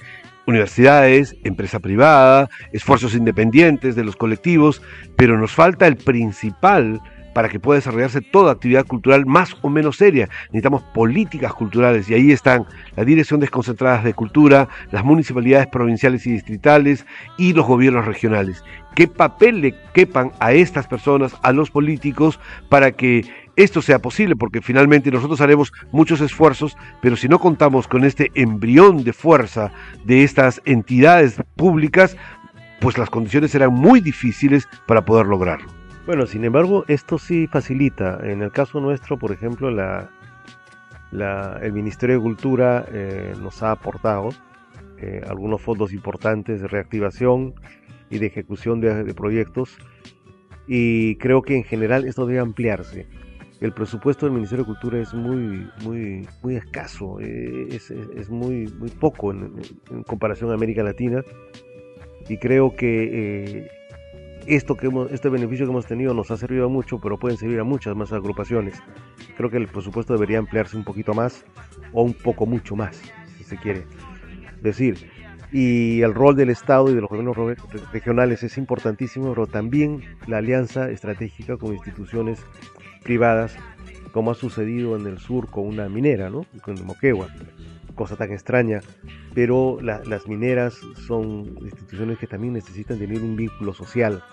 [0.47, 4.81] universidades, empresa privada, esfuerzos independientes de los colectivos,
[5.15, 7.01] pero nos falta el principal
[7.33, 10.29] para que pueda desarrollarse toda actividad cultural más o menos seria.
[10.47, 16.31] Necesitamos políticas culturales y ahí están la Dirección Desconcentradas de Cultura, las municipalidades provinciales y
[16.31, 17.05] distritales
[17.37, 18.63] y los gobiernos regionales.
[18.95, 23.25] ¿Qué papel le quepan a estas personas, a los políticos, para que
[23.55, 28.31] esto sea posible, porque finalmente nosotros haremos muchos esfuerzos, pero si no contamos con este
[28.35, 29.71] embrión de fuerza
[30.05, 32.17] de estas entidades públicas,
[32.79, 35.67] pues las condiciones serán muy difíciles para poder lograrlo.
[36.05, 38.19] Bueno, sin embargo, esto sí facilita.
[38.23, 40.09] En el caso nuestro, por ejemplo, la,
[41.61, 44.29] el Ministerio de Cultura eh, nos ha aportado
[44.97, 47.53] eh, algunos fondos importantes de reactivación
[48.09, 49.77] y de ejecución de proyectos
[50.67, 53.07] y creo que en general esto debe ampliarse.
[53.61, 58.89] El presupuesto del Ministerio de Cultura es muy, muy, muy escaso, eh, es, muy, muy
[58.89, 59.53] poco en,
[60.07, 61.23] comparación a América Latina
[62.27, 63.71] y creo que eh,
[64.47, 67.59] esto que hemos, este beneficio que hemos tenido nos ha servido mucho, pero pueden servir
[67.59, 68.81] a muchas más agrupaciones.
[69.37, 71.45] Creo que el presupuesto debería ampliarse un poquito más
[71.93, 72.99] o un poco mucho más,
[73.37, 73.85] si se quiere
[74.63, 75.07] decir.
[75.51, 77.37] Y el rol del Estado y de los gobiernos
[77.91, 82.43] regionales es importantísimo, pero también la alianza estratégica con instituciones
[83.03, 83.55] privadas,
[84.11, 86.45] como ha sucedido en el sur con una minera, ¿no?
[86.61, 87.27] con Moquegua
[87.95, 88.81] cosa tan extraña,
[89.33, 90.73] pero las mineras
[91.05, 94.23] son instituciones que también necesitan tener un vínculo social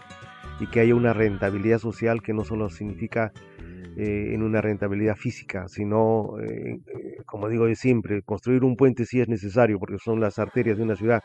[0.60, 3.32] y que haya una rentabilidad social que no solo significa
[3.96, 6.80] eh, en una rentabilidad física, sino, eh,
[7.26, 10.84] como digo de siempre, construir un puente sí es necesario porque son las arterias de
[10.84, 11.22] una ciudad,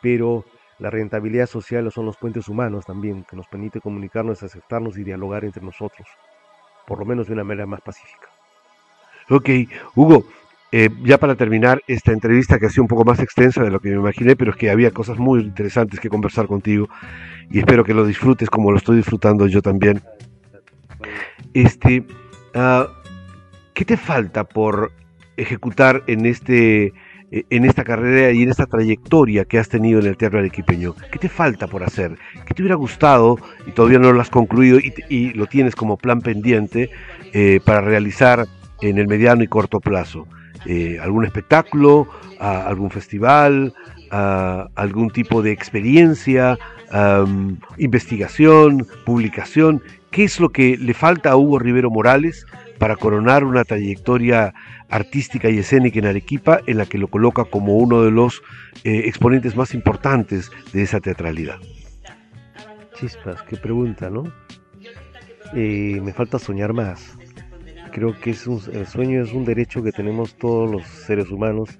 [0.00, 0.44] pero
[0.78, 5.44] la rentabilidad social son los puentes humanos también, que nos permite comunicarnos, aceptarnos y dialogar
[5.44, 6.08] entre nosotros,
[6.86, 8.28] por lo menos de una manera más pacífica.
[9.28, 9.48] Ok,
[9.94, 10.24] Hugo,
[10.74, 13.78] eh, ya para terminar esta entrevista que ha sido un poco más extensa de lo
[13.80, 16.88] que me imaginé, pero es que había cosas muy interesantes que conversar contigo
[17.50, 20.02] y espero que lo disfrutes como lo estoy disfrutando yo también.
[21.52, 22.04] Este,
[22.54, 22.86] uh,
[23.74, 24.92] ¿qué te falta por
[25.36, 26.94] ejecutar en este
[27.32, 30.94] en esta carrera y en esta trayectoria que has tenido en el teatro arequipeño?
[31.10, 32.18] ¿Qué te falta por hacer?
[32.46, 36.20] ¿Qué te hubiera gustado y todavía no lo has concluido y, lo tienes como plan
[36.20, 36.90] pendiente
[37.32, 38.46] eh, para realizar
[38.82, 40.26] en el mediano y corto plazo?
[40.66, 42.06] Eh, algún espectáculo,
[42.38, 43.74] algún festival,
[44.10, 46.58] algún tipo de experiencia,
[47.78, 49.82] investigación, publicación.
[50.10, 52.46] ¿Qué es lo que le falta a Hugo Rivero Morales
[52.82, 54.54] para coronar una trayectoria
[54.88, 58.42] artística y escénica en Arequipa en la que lo coloca como uno de los
[58.82, 61.60] eh, exponentes más importantes de esa teatralidad?
[62.96, 64.24] Chispas, qué pregunta, ¿no?
[65.54, 67.16] Eh, me falta soñar más
[67.92, 71.78] Creo que es el sueño es un derecho que tenemos todos los seres humanos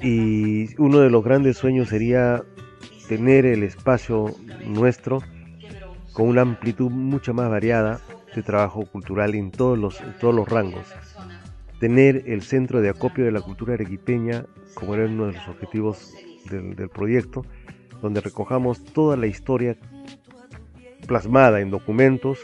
[0.00, 2.40] y uno de los grandes sueños sería
[3.08, 4.32] tener el espacio
[4.64, 5.24] nuestro
[6.12, 7.98] con una amplitud mucho más variada
[8.36, 10.86] de trabajo cultural en todos los, todos los rangos.
[11.80, 14.44] Tener el centro de acopio de la cultura arequipeña,
[14.74, 16.14] como era uno de los objetivos
[16.50, 17.44] del, proyecto,
[18.00, 19.76] donde recojamos toda la historia
[21.06, 22.38] plasmada en documentos,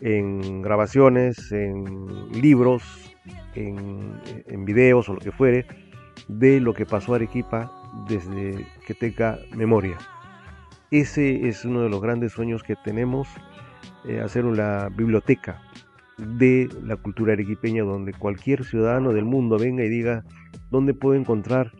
[0.00, 2.82] en grabaciones, en libros,
[3.54, 5.66] en, videos o lo que fuere,
[6.28, 7.72] de lo que pasó a Arequipa
[8.08, 9.96] desde que tenga memoria.
[10.90, 13.28] Ese es uno de los grandes sueños que tenemos,
[14.06, 15.60] eh, hacer una biblioteca
[16.18, 20.24] de la cultura arequipeña donde cualquier ciudadano del mundo venga y diga
[20.70, 21.72] dónde puedo encontrar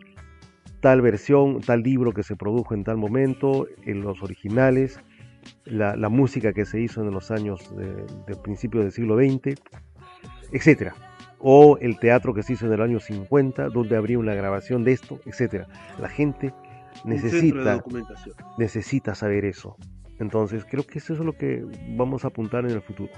[0.79, 4.99] tal versión, tal libro que se produjo en tal momento, en los originales,
[5.65, 9.59] la, música que se hizo en los años de, principio del siglo XX,
[10.51, 10.95] etcétera.
[11.39, 14.91] O el teatro que se hizo en el año 50, donde habría una grabación de
[14.93, 15.67] esto, etcétera.
[15.99, 16.53] La gente
[17.05, 17.83] necesita,
[18.57, 19.77] necesita saber eso.
[20.19, 23.11] Entonces, creo que eso es lo que vamos a apuntar en el futuro.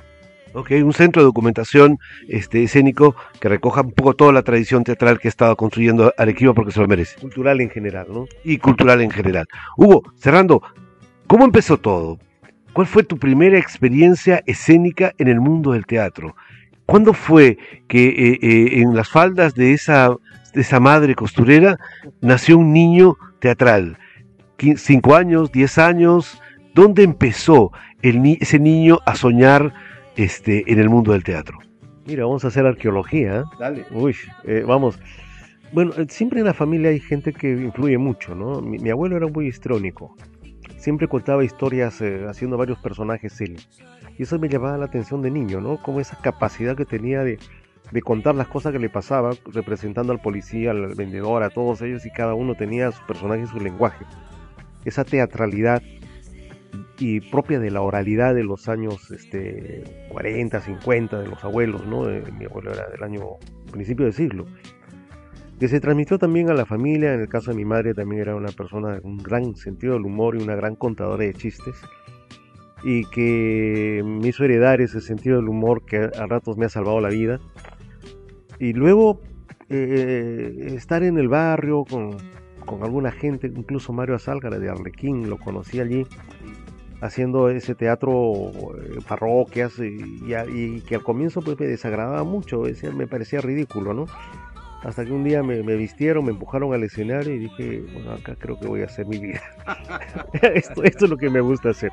[0.54, 5.18] Ok, un centro de documentación este, escénico que recoja un poco toda la tradición teatral
[5.18, 7.20] que ha estado construyendo Arequipa porque se lo merece.
[7.22, 8.26] Cultural en general, ¿no?
[8.44, 9.48] Y cultural en general.
[9.78, 10.62] Hugo, cerrando,
[11.32, 12.20] ¿Cómo empezó todo?
[12.74, 16.36] ¿Cuál fue tu primera experiencia escénica en el mundo del teatro?
[16.86, 20.14] ¿Cuándo fue que eh, eh, en las faldas de esa,
[20.56, 21.78] esa madre costurera
[22.20, 23.98] nació un niño teatral?
[24.76, 25.54] ¿Cinco años?
[25.54, 26.42] ¿Diez años?
[26.74, 29.74] ¿Dónde empezó ese niño a soñar
[30.16, 31.60] este, en el mundo del teatro?
[32.06, 33.40] Mira, vamos a hacer arqueología.
[33.40, 33.44] ¿eh?
[33.60, 33.86] Dale.
[33.92, 34.16] Uy,
[34.66, 35.00] vamos.
[35.74, 38.62] Bueno, siempre en la familia hay gente que influye mucho, ¿no?
[38.62, 40.16] Mi, abuelo era muy histrónico
[40.82, 43.58] siempre contaba historias eh, haciendo varios personajes él.
[44.18, 45.78] Y eso me llamaba la atención de niño, ¿no?
[45.78, 47.38] Como esa capacidad que tenía de,
[48.04, 52.12] contar las cosas que le pasaban, representando al policía, al vendedor, a todos ellos, y
[52.12, 54.06] cada uno tenía su personaje y su lenguaje.
[54.84, 55.84] Esa teatralidad
[57.02, 62.04] y propia de la oralidad de los años este, 40, 50, de los abuelos, ¿no?
[62.04, 63.38] mi abuelo era del año
[63.72, 64.46] principio del siglo
[65.62, 67.14] que se transmitió también a la familia.
[67.14, 70.06] En el caso de mi madre también era una persona de un gran sentido del
[70.06, 71.76] humor y una gran contadora de chistes.
[72.84, 77.00] Y que me hizo heredar ese sentido del humor que a ratos me ha salvado
[77.00, 77.40] la vida.
[78.58, 79.22] Y luego
[79.70, 82.18] eh, estar en el barrio con,
[82.66, 86.08] con, alguna gente, incluso Mario Azálgara de Arlequín, lo conocí allí,
[87.02, 90.24] haciendo ese teatro, eh, parroquias, y,
[90.54, 92.64] y, que al comienzo pues, me desagradaba mucho,
[92.96, 94.06] me parecía ridículo, ¿no?
[94.84, 98.60] Hasta que un día me, vistieron, me empujaron al escenario y dije, bueno, acá creo
[98.60, 99.42] que voy a hacer mi vida.
[100.42, 101.92] esto, esto es lo que me gusta hacer.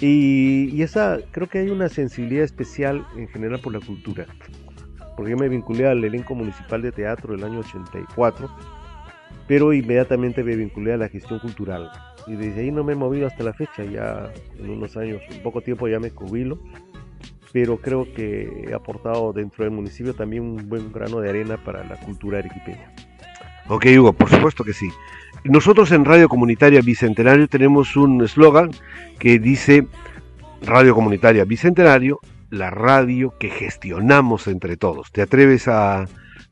[0.00, 4.26] Y, y esa, creo que hay una sensibilidad especial en general por la cultura.
[5.16, 8.50] Porque yo me vinculé al elenco municipal de teatro del año 84,
[9.46, 11.90] pero inmediatamente me vinculé a la gestión cultural.
[12.26, 15.42] Y desde ahí no me he movido hasta la fecha, ya en unos años, en
[15.42, 16.58] poco tiempo ya me jubilo,
[17.52, 21.84] pero creo que he aportado dentro del municipio también un buen grano de arena para
[21.84, 22.92] la cultura arequipeña.
[23.68, 24.88] Ok, Hugo, por supuesto que sí.
[25.44, 28.70] Nosotros en Radio Comunitaria Bicentenario tenemos un eslogan
[29.18, 29.86] que dice
[30.62, 32.18] Radio Comunitaria Bicentenario,
[32.50, 35.12] la radio que gestionamos entre todos.
[35.12, 36.06] ¿Te atreves a,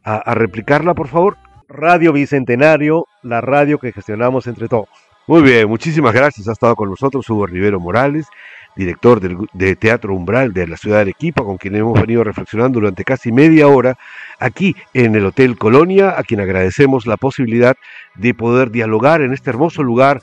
[0.04, 1.36] a, replicarla, por favor?
[1.68, 4.88] Radio Bicentenario, la radio que gestionamos entre todos.
[5.28, 6.48] Muy bien, muchísimas gracias.
[6.48, 8.26] Ha estado con nosotros Hugo Rivero Morales,
[8.74, 12.80] director del, de Teatro Umbral de la ciudad de Arequipa, con quien hemos venido reflexionando
[12.80, 13.96] durante casi media hora
[14.40, 17.76] aquí en el Hotel Colonia, a quien agradecemos la posibilidad
[18.16, 20.20] de poder dialogar en este hermoso lugar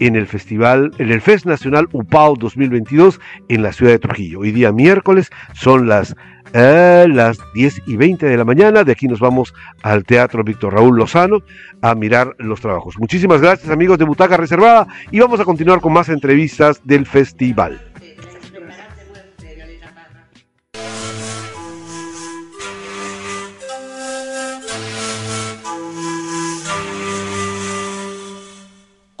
[0.00, 4.40] en el festival, en el Fest Nacional UPAO 2022 en la ciudad de Trujillo.
[4.40, 6.16] Hoy día miércoles son las,
[6.52, 8.82] eh, las 10 y 20 de la mañana.
[8.82, 11.42] De aquí nos vamos al Teatro Víctor Raúl Lozano
[11.82, 12.98] a mirar los trabajos.
[12.98, 17.80] Muchísimas gracias amigos de Butaca Reservada y vamos a continuar con más entrevistas del festival.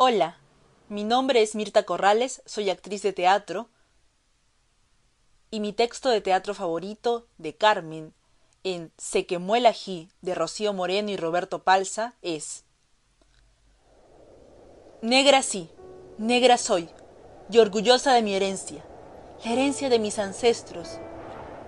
[0.02, 0.39] Hola,
[0.90, 3.68] mi nombre es Mirta Corrales, soy actriz de teatro
[5.48, 8.12] y mi texto de teatro favorito de Carmen
[8.64, 12.64] en Se quemó el ají de Rocío Moreno y Roberto Palza es
[15.00, 15.70] Negra sí,
[16.18, 16.88] negra soy,
[17.52, 18.84] y orgullosa de mi herencia,
[19.44, 20.98] la herencia de mis ancestros.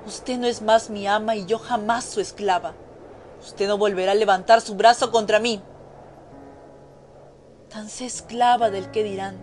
[0.04, 2.74] Usted no es más mi ama y yo jamás su esclava.
[3.40, 5.62] Usted no volverá a levantar su brazo contra mí
[7.72, 9.36] tan esclava del que dirán.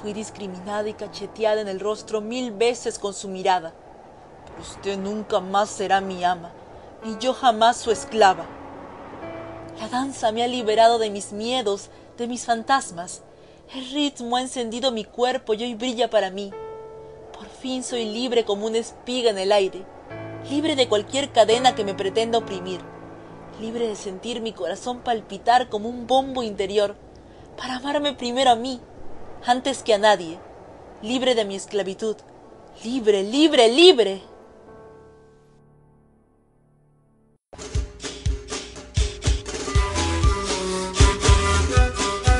[0.00, 3.72] Fui discriminada y cacheteada en el rostro mil veces con su mirada.
[4.46, 6.50] Pero usted nunca más será mi ama,
[7.04, 8.46] ni yo jamás su esclava.
[9.80, 13.22] La danza me ha liberado de mis miedos, de mis fantasmas.
[13.72, 16.50] El ritmo ha encendido mi cuerpo y hoy brilla para mí.
[17.32, 19.84] Por fin soy libre como una espiga en el aire,
[20.50, 22.80] libre de cualquier cadena que me pretenda oprimir,
[23.60, 26.96] libre de sentir mi corazón palpitar como un bombo interior
[27.56, 28.80] para amarme primero a mí,
[29.44, 30.38] antes que a nadie,
[31.02, 32.16] libre de mi esclavitud,
[32.84, 34.22] libre, libre, libre.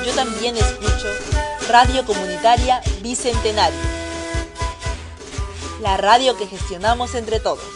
[0.04, 1.08] Yo también escucho
[1.68, 3.78] Radio Comunitaria Bicentenario,
[5.80, 7.75] la radio que gestionamos entre todos.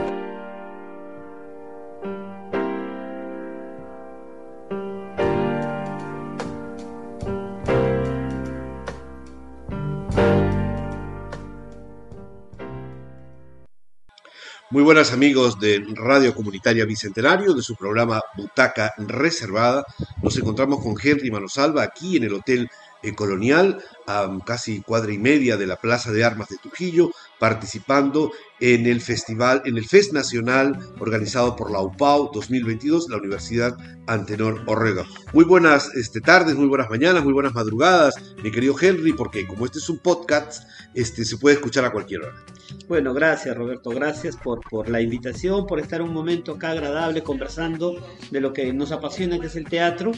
[14.71, 19.83] Muy buenas amigos de Radio Comunitaria Bicentenario, de su programa Butaca Reservada.
[20.23, 22.69] Nos encontramos con Henry Manosalva aquí en el Hotel
[23.17, 28.85] Colonial, a casi cuadra y media de la Plaza de Armas de Trujillo, participando en
[28.85, 33.75] el festival, en el Fest Nacional organizado por la UPAU 2022, la Universidad
[34.07, 35.05] Antenor Orrega.
[35.33, 39.65] Muy buenas este, tardes, muy buenas mañanas, muy buenas madrugadas, mi querido Henry, porque como
[39.65, 40.63] este es un podcast,
[40.93, 42.45] este, se puede escuchar a cualquier hora.
[42.87, 47.95] Bueno, gracias Roberto, gracias por, por la invitación, por estar un momento acá agradable conversando
[48.31, 50.11] de lo que nos apasiona, que es el teatro,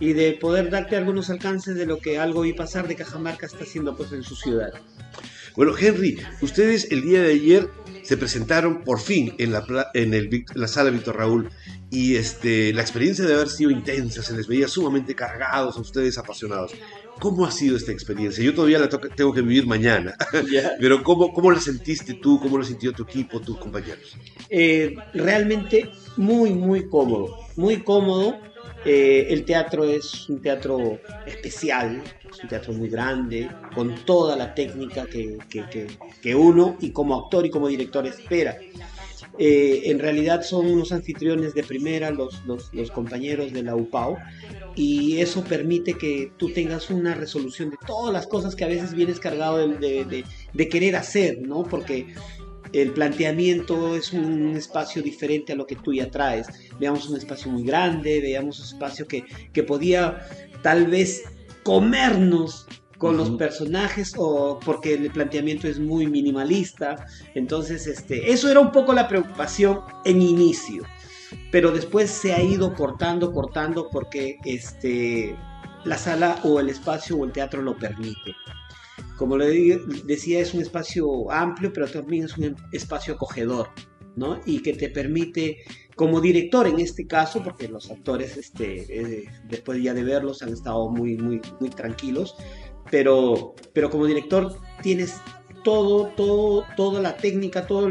[0.00, 3.62] y de poder darte algunos alcances de lo que algo vi pasar de Cajamarca está
[3.62, 4.72] haciendo pues en su ciudad.
[5.54, 7.70] Bueno, Henry, ustedes el día de ayer
[8.02, 11.48] se presentaron por fin en la, en la sala Víctor Raúl
[11.90, 16.18] y este, la experiencia de haber sido intensa, se les veía sumamente cargados a ustedes,
[16.18, 16.72] apasionados.
[17.20, 18.44] ¿Cómo ha sido esta experiencia?
[18.44, 20.14] Yo todavía la tengo que vivir mañana,
[20.80, 22.38] pero ¿cómo, ¿cómo la sentiste tú?
[22.40, 24.16] ¿Cómo lo sintió tu equipo, tus compañeros?
[24.50, 28.38] Eh, realmente muy, muy cómodo, muy cómodo.
[28.84, 34.54] Eh, el teatro es un teatro especial, es un teatro muy grande, con toda la
[34.54, 35.86] técnica que, que, que,
[36.22, 38.56] que, uno y como actor y como director espera.
[39.38, 44.18] eh, en realidad son unos anfitriones de primera, los, los, los, compañeros de la UPAO,
[44.76, 48.94] y eso permite que tú tengas una resolución de todas las cosas que a veces
[48.94, 51.62] vienes cargado de, de, de querer hacer, ¿no?
[51.64, 52.14] Porque
[52.72, 56.46] el planteamiento es un espacio diferente a lo que tú ya traes.
[56.78, 60.26] Veamos un espacio muy grande, veamos un espacio que, que podía
[60.62, 61.24] tal vez
[61.62, 62.66] comernos
[62.98, 67.06] con los personajes o porque el planteamiento es muy minimalista.
[67.34, 70.82] Entonces, este, eso era un poco la preocupación en inicio.
[71.50, 75.36] Pero después se ha ido cortando, cortando porque este,
[75.84, 78.34] la sala o el espacio o el teatro lo permite.
[79.16, 83.70] Como le decía, es un espacio amplio, pero también es un espacio acogedor,
[84.14, 84.40] ¿no?
[84.44, 85.58] Y que te permite,
[85.94, 90.52] como director en este caso, porque los actores, este, eh, después ya de verlos, han
[90.52, 92.36] estado muy, muy, muy tranquilos,
[92.90, 95.20] pero, pero como director tienes
[95.66, 97.90] todo, todo, toda la técnica, toda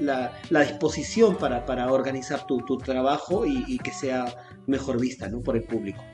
[0.00, 4.26] la, la, disposición para, para organizar tu, tu trabajo y, y, que sea
[4.66, 5.40] mejor vista ¿no?
[5.40, 6.04] por el público.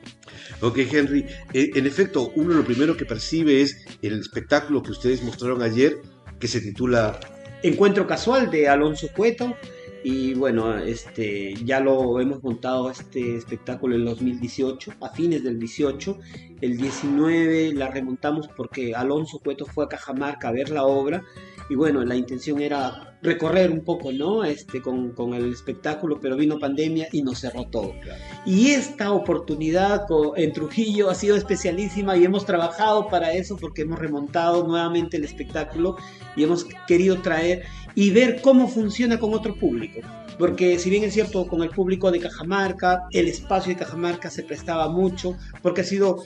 [0.61, 1.25] Ok, Henry.
[1.51, 5.97] Eh, en efecto, uno lo primero que percibe es el espectáculo que ustedes mostraron ayer,
[6.39, 7.19] que se titula
[7.63, 9.57] Encuentro Casual de Alonso Cueto.
[10.09, 16.17] Y bueno, este, ya lo hemos montado este espectáculo en 2018, a fines del 18.
[16.61, 21.25] El 19 la remontamos porque Alonso Cueto fue a Cajamarca a ver la obra.
[21.69, 24.43] Y bueno, la intención era recorrer un poco, ¿no?
[24.43, 27.93] Este, con, con el espectáculo, pero vino pandemia y nos cerró todo.
[28.45, 30.05] Y esta oportunidad
[30.35, 35.23] en Trujillo ha sido especialísima y hemos trabajado para eso porque hemos remontado nuevamente el
[35.23, 35.97] espectáculo
[36.35, 37.63] y hemos querido traer
[37.95, 40.01] y ver cómo funciona con otro público.
[40.37, 44.43] Porque si bien es cierto, con el público de Cajamarca, el espacio de Cajamarca se
[44.43, 46.23] prestaba mucho, porque ha sido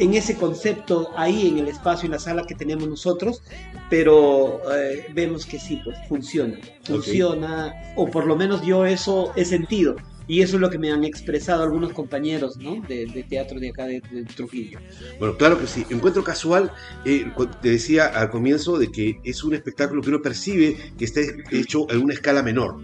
[0.00, 3.42] en ese concepto ahí en el espacio, en la sala que tenemos nosotros,
[3.88, 9.44] pero eh, vemos que sí, pues funciona, funciona, o por lo menos yo eso he
[9.44, 9.96] sentido.
[10.26, 12.80] Y eso es lo que me han expresado algunos compañeros ¿no?
[12.86, 14.78] de, de teatro de acá de, de, Trujillo.
[15.18, 15.84] Bueno, claro que sí.
[15.90, 16.70] Encuentro casual,
[17.04, 17.26] eh,
[17.60, 21.20] te decía al comienzo de que es un espectáculo que uno percibe que está
[21.50, 22.80] hecho en una escala menor.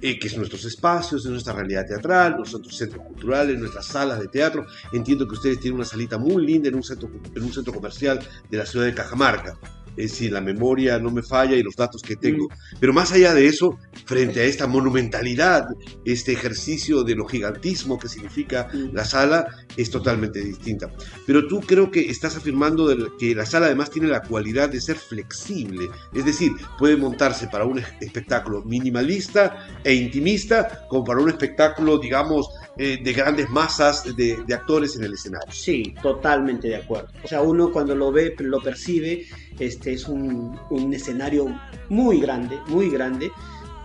[0.00, 4.66] Que es nuestros espacios, es nuestra realidad teatral, nuestros centros culturales, nuestras salas de teatro.
[4.92, 8.86] Entiendo que ustedes tienen una salita muy linda en un centro comercial de la ciudad
[8.86, 9.58] de Cajamarca
[9.98, 12.48] es decir, la memoria no me falla y los datos que tengo.
[12.78, 15.66] Pero más allá de eso, frente a esta monumentalidad,
[16.04, 19.46] este ejercicio de lo gigantismo que significa la sala,
[19.76, 20.90] es totalmente distinta.
[21.26, 22.88] Pero tú creo que estás afirmando
[23.18, 27.64] que la sala además tiene la cualidad de ser flexible, es decir, puede montarse para
[27.64, 34.54] un espectáculo minimalista e intimista, como para un espectáculo, digamos, eh, de grandes masas de
[34.54, 35.52] actores en el escenario.
[35.52, 37.08] Sí, totalmente de acuerdo.
[37.24, 39.26] O sea, uno cuando lo ve, lo percibe,
[39.58, 41.46] este es un, un escenario
[41.88, 43.30] muy grande, muy grande,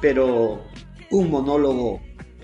[0.01, 0.61] pero
[1.11, 2.01] un monólogo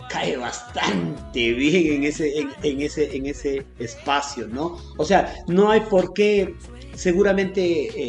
[0.09, 4.77] cae bastante bien en ese, en, en, ese, en ese espacio, ¿no?
[4.97, 6.55] O sea, no hay por qué
[6.95, 7.61] seguramente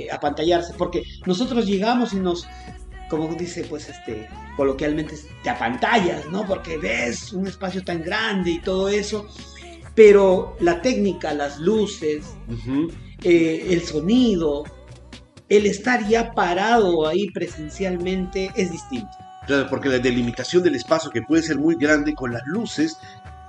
[0.04, 2.46] eh, apantallarse, porque nosotros llegamos y nos,
[3.08, 6.44] como dice, pues este, coloquialmente, te apantallas, ¿no?
[6.46, 9.28] Porque ves un espacio tan grande y todo eso,
[9.94, 12.92] pero la técnica, las luces, uh -huh.
[13.22, 14.64] eh, el sonido,
[15.50, 19.10] el estar ya parado ahí presencialmente es distinto.
[19.46, 22.96] Claro, porque la delimitación del espacio que puede ser muy grande con las luces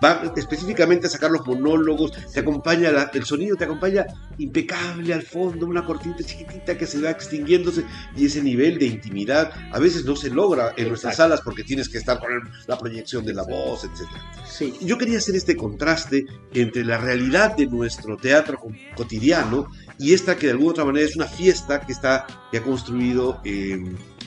[0.03, 4.05] va específicamente a sacar los monólogos, te acompaña la, el sonido, te acompaña
[4.39, 7.85] impecable al fondo, una cortinita chiquitita que se va extinguiéndose
[8.15, 10.89] y ese nivel de intimidad a veces no se logra en Exacto.
[10.89, 12.29] nuestras salas porque tienes que estar con
[12.67, 14.09] la proyección de la voz, etc.
[14.49, 14.73] Sí.
[14.81, 18.59] Yo quería hacer este contraste entre la realidad de nuestro teatro
[18.95, 19.67] cotidiano
[20.01, 23.39] y esta que de alguna otra manera es una fiesta que está que ha construido
[23.45, 23.79] eh,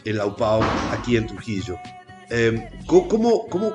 [0.04, 0.62] el Aupao
[0.92, 1.76] aquí en Trujillo.
[2.30, 3.72] Eh, ¿cómo, cómo,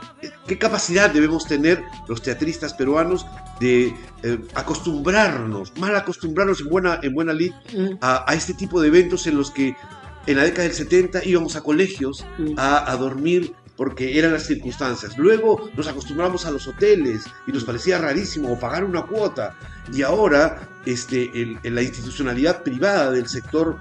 [0.48, 3.26] ¿Qué capacidad debemos tener los teatristas peruanos
[3.60, 3.94] de
[4.24, 7.98] eh, acostumbrarnos, mal acostumbrarnos en buena, en buena lid, mm.
[8.02, 9.76] a, a, este tipo de eventos en los que
[10.26, 12.54] en la década del 70 íbamos a colegios mm.
[12.58, 15.18] a, a dormir porque eran las circunstancias.
[15.18, 19.56] Luego nos acostumbramos a los hoteles y nos parecía rarísimo pagar una cuota.
[19.94, 23.78] Y ahora este, el, la institucionalidad privada del sector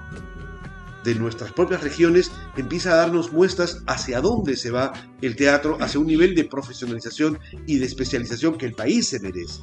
[1.03, 5.99] de nuestras propias regiones empieza a darnos muestras hacia dónde se va el teatro, hacia
[5.99, 7.37] un nivel de profesionalización
[7.67, 9.59] y de especialización que el país se merece.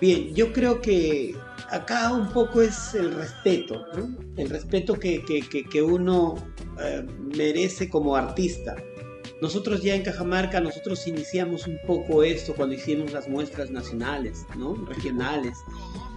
[0.00, 1.36] Bien, yo creo que
[1.70, 3.86] acá un poco es el respeto,
[4.36, 6.34] el respeto que, que, que, que uno
[6.80, 7.06] eh,
[7.36, 8.76] merece como artista.
[9.42, 14.74] Nosotros ya en Cajamarca, nosotros iniciamos un poco esto cuando hicimos las muestras nacionales, ¿no?
[14.86, 15.58] regionales.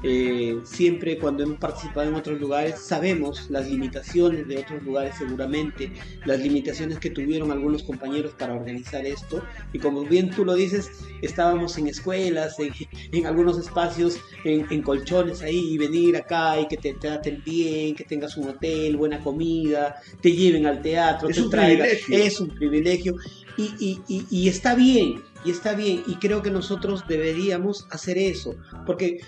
[0.02, 5.92] Eh, siempre cuando hemos participado en otros lugares sabemos las limitaciones de otros lugares seguramente,
[6.26, 9.44] las limitaciones que tuvieron algunos compañeros para organizar esto.
[9.74, 10.90] Y como bien tú lo dices,
[11.22, 16.94] estábamos en escuelas, en, algunos espacios, en, colchones ahí y venir acá y que te,
[16.94, 21.88] traten bien, que tengas un hotel, buena comida, te lleven al teatro, es te traigan,
[21.88, 22.26] privilegio.
[22.26, 23.16] es un privilegio.
[23.58, 28.56] Y, y, y está bien, y está bien, y creo que nosotros deberíamos hacer eso,
[28.86, 29.20] porque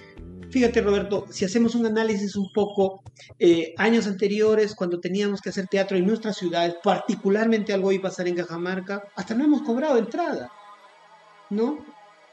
[0.51, 3.03] Fíjate, Roberto, si hacemos un análisis un poco,
[3.39, 8.11] eh, años anteriores, cuando teníamos que hacer teatro en nuestras ciudades, particularmente algo iba a
[8.11, 10.51] pasar en Cajamarca, hasta no hemos cobrado entrada,
[11.49, 11.85] ¿no?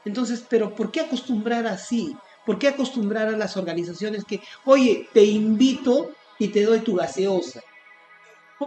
[0.03, 2.13] Entonces, pero ¿por qué acostumbrar así?
[2.45, 7.61] ¿Por qué acostumbrar a las organizaciones que, oye, te invito y te doy tu gaseosa?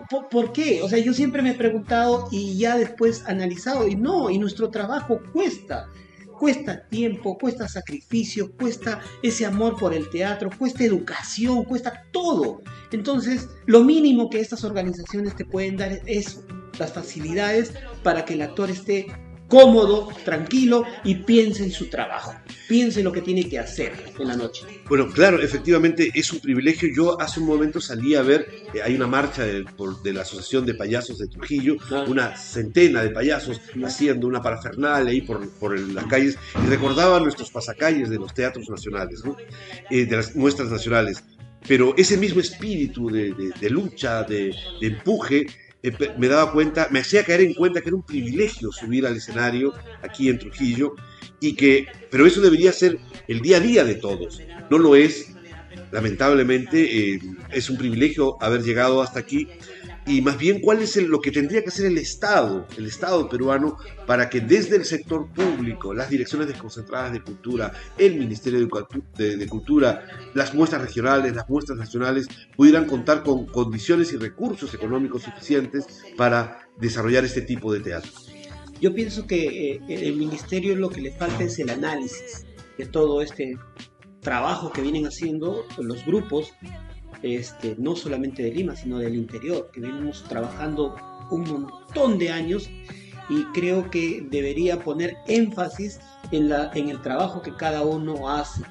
[0.09, 0.80] ¿Por, por qué?
[0.80, 4.70] O sea, yo siempre me he preguntado y ya después analizado, y no, y nuestro
[4.70, 5.90] trabajo cuesta
[6.43, 12.62] cuesta tiempo, cuesta sacrificio, cuesta ese amor por el teatro, cuesta educación, cuesta todo.
[12.90, 16.40] Entonces, lo mínimo que estas organizaciones te pueden dar es
[16.80, 17.72] las facilidades
[18.03, 19.07] para que el actor esté
[19.57, 22.34] cómodo, tranquilo y piense en su trabajo,
[22.66, 24.64] piense en lo que tiene que hacer en la noche.
[24.88, 26.88] Bueno, claro, efectivamente es un privilegio.
[26.96, 30.22] Yo hace un momento salí a ver, eh, hay una marcha de, por- de la
[30.22, 32.07] Asociación de Payasos de Trujillo, Ah.
[32.09, 37.22] una centena de payasos haciendo una parafernalia ahí por, por el- las calles y recordaban
[37.22, 39.36] nuestros pasacalles de los teatros nacionales, ¿no?
[39.90, 41.22] Eh, de las muestras nacionales.
[41.68, 45.46] Pero ese mismo espíritu de, de- de lucha, de, de empuje,
[46.16, 49.72] me daba cuenta, me hacía caer en cuenta que era un privilegio subir al escenario
[50.03, 50.95] aquí en Trujillo
[51.41, 54.41] y que, pero eso debería ser el día a día de todos.
[54.70, 55.35] No lo es,
[55.91, 57.20] lamentablemente, eh,
[57.51, 59.49] es un privilegio haber llegado hasta aquí
[60.07, 63.28] y más bien cuál es el- lo que tendría que hacer el Estado, el Estado
[63.28, 63.76] peruano,
[64.07, 69.05] para que desde el sector público, las direcciones desconcentradas de cultura, el Ministerio de, Cultu-
[69.16, 72.26] de- de Cultura, las muestras regionales, las muestras nacionales,
[72.57, 75.86] pudieran contar con condiciones y recursos económicos suficientes
[76.16, 78.11] para desarrollar este tipo de teatro.
[78.80, 82.44] Yo pienso que eh, el ministerio lo que le falta es el análisis
[82.76, 83.57] de todo este
[84.20, 86.53] trabajo que vienen haciendo los grupos,
[87.23, 90.97] este, no solamente de Lima, sino del interior, que venimos trabajando
[91.31, 92.68] un montón de años
[93.29, 96.01] y creo que debería poner énfasis
[96.31, 98.62] en, la, en el trabajo que cada uno hace,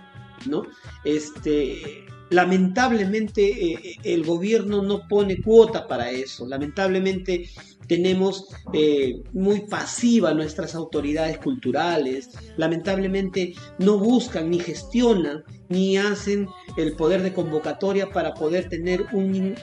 [0.48, 0.64] ¿no?
[1.04, 7.50] Este, lamentablemente eh, el gobierno no pone cuota para eso, lamentablemente
[7.92, 16.96] tenemos eh, muy pasiva nuestras autoridades culturales, lamentablemente no buscan ni gestionan ni hacen el
[16.96, 19.58] poder de convocatoria para poder tener un,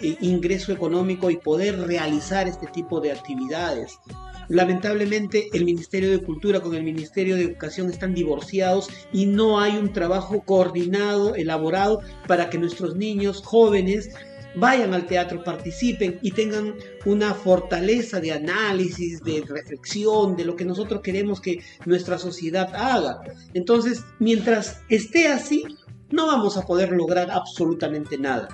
[0.00, 3.98] eh, ingreso económico y poder realizar este tipo de actividades.
[4.48, 9.76] Lamentablemente el Ministerio de Cultura con el Ministerio de Educación están divorciados y no hay
[9.76, 14.10] un trabajo coordinado, elaborado para que nuestros niños jóvenes
[14.56, 20.64] vayan al teatro, participen y tengan una fortaleza de análisis, de reflexión, de lo que
[20.64, 23.20] nosotros queremos que nuestra sociedad haga.
[23.54, 25.64] Entonces, mientras esté así,
[26.10, 28.48] no vamos a poder lograr absolutamente nada.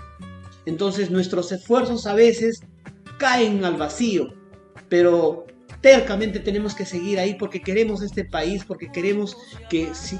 [0.67, 2.61] Entonces, nuestros esfuerzos a veces
[3.19, 4.35] caen al vacío,
[4.89, 5.47] pero
[5.83, 9.37] tercamente tenemos que seguir ahí porque queremos este país, porque queremos
[9.69, 10.17] que si-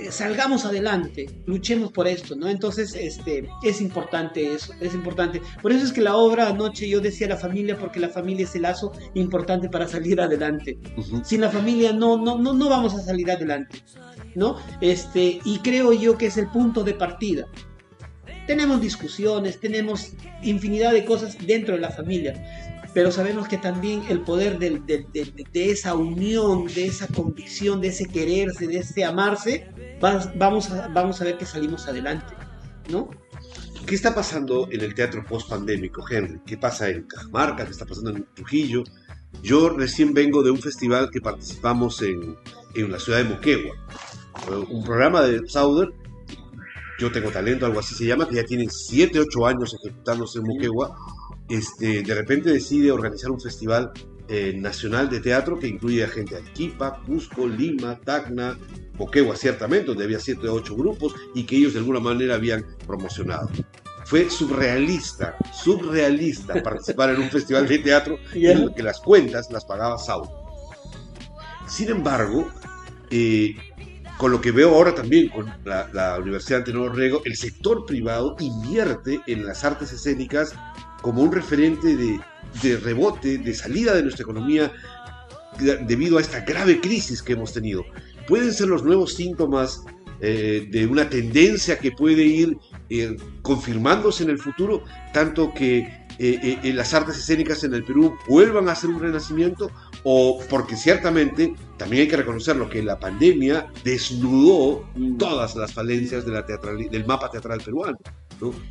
[0.00, 2.48] eh, salgamos adelante, luchemos por esto, ¿no?
[2.48, 5.40] Entonces, este, es importante eso, es importante.
[5.62, 8.54] Por eso es que la obra anoche yo decía la familia, porque la familia es
[8.56, 10.78] el lazo importante para salir adelante.
[11.24, 13.78] Sin la familia no, no, no, no vamos a salir adelante,
[14.34, 14.56] ¿no?
[14.80, 17.46] Este, y creo yo que es el punto de partida.
[18.48, 20.10] Tenemos discusiones, tenemos
[20.42, 22.34] infinidad de cosas dentro de la familia,
[22.94, 25.02] pero sabemos que también el poder de,
[25.52, 29.68] esa unión, de esa convicción, de ese quererse, de ese amarse,
[30.02, 32.34] va- vamos a, vamos a ver que salimos adelante,
[32.90, 33.10] ¿no?
[33.86, 36.40] ¿Qué está pasando en el teatro post-pandémico, Henry?
[36.46, 37.64] ¿Qué pasa en Cajamarca?
[37.66, 38.82] ¿Qué está pasando en Trujillo?
[39.42, 42.36] Yo recién vengo de un festival que participamos en,
[42.76, 43.74] en la ciudad de Moquegua.
[44.46, 45.92] Fue Un programa de Sauder,
[46.98, 50.46] Yo Tengo Talento, algo así se llama, que ya tienen 7, 8 años ejecutándose en
[50.46, 50.96] Moquegua.
[51.48, 53.92] Este, de repente decide organizar un festival
[54.26, 58.58] eh, nacional de teatro que incluye a gente de Arequipa, Cusco, Lima, Tacna,
[58.94, 62.64] Moquegua ciertamente, donde había 7 o 8 grupos y que ellos de alguna manera habían
[62.86, 63.50] promocionado.
[64.06, 69.66] Fue surrealista, surrealista participar en un festival de teatro en el que las cuentas las
[69.66, 70.28] pagaba Saúl.
[71.68, 72.50] Sin embargo,
[73.10, 73.54] eh,
[74.16, 78.36] con lo que veo ahora también con la, la Universidad Antenor Rego, el sector privado
[78.38, 80.54] invierte en las artes escénicas
[81.04, 82.18] como un referente de,
[82.62, 84.72] de rebote, de salida de nuestra economía
[85.58, 87.84] de- debido a esta grave crisis que hemos tenido.
[88.26, 89.84] Pueden ser los nuevos síntomas
[90.22, 92.56] eh, de una tendencia que puede ir
[92.88, 94.82] eh, confirmándose en el futuro,
[95.12, 99.70] tanto que eh, las artes escénicas en el Perú vuelvan a hacer un renacimiento
[100.04, 104.88] o porque ciertamente también hay que reconocer lo que la pandemia desnudó
[105.18, 107.98] todas las falencias de la del mapa teatral peruano.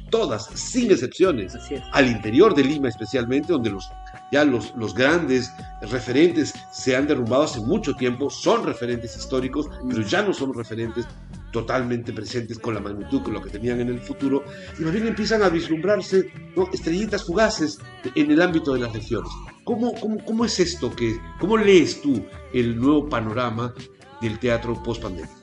[0.10, 1.58] Todas, sin excepciones.
[1.92, 3.90] Al interior de Lima especialmente, donde los,
[4.32, 5.52] ya los, los grandes
[5.82, 11.06] referentes se han derrumbado hace mucho tiempo, son referentes históricos, pero ya no son referentes
[11.52, 14.44] totalmente presentes con la magnitud que lo que tenían en el futuro,
[14.78, 16.68] y más bien empiezan a vislumbrarse ¿no?
[16.74, 17.80] estrellitas fugaces
[18.16, 19.32] en el ámbito de las regiones.
[19.64, 20.94] ¿Cómo, cómo, cómo es esto?
[20.94, 23.74] Que, ¿Cómo lees tú el nuevo panorama
[24.20, 25.34] del teatro post-pandémico?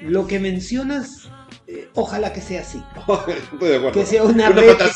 [0.00, 1.28] Lo que mencionas
[1.94, 2.82] ojalá que sea así.
[3.92, 4.90] que sea una, réplica,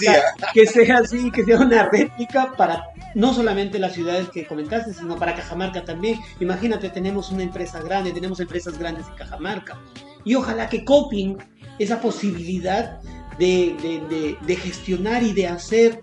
[0.53, 5.17] que sea así, que sea una réplica para no solamente las ciudades que comentaste, sino
[5.17, 6.21] para Cajamarca también.
[6.41, 9.81] Imagínate, tenemos una empresa grande, tenemos empresas grandes en Cajamarca.
[10.25, 11.39] Y ojalá que copien
[11.79, 13.01] esa posibilidad
[13.39, 16.03] de, gestionar y de hacer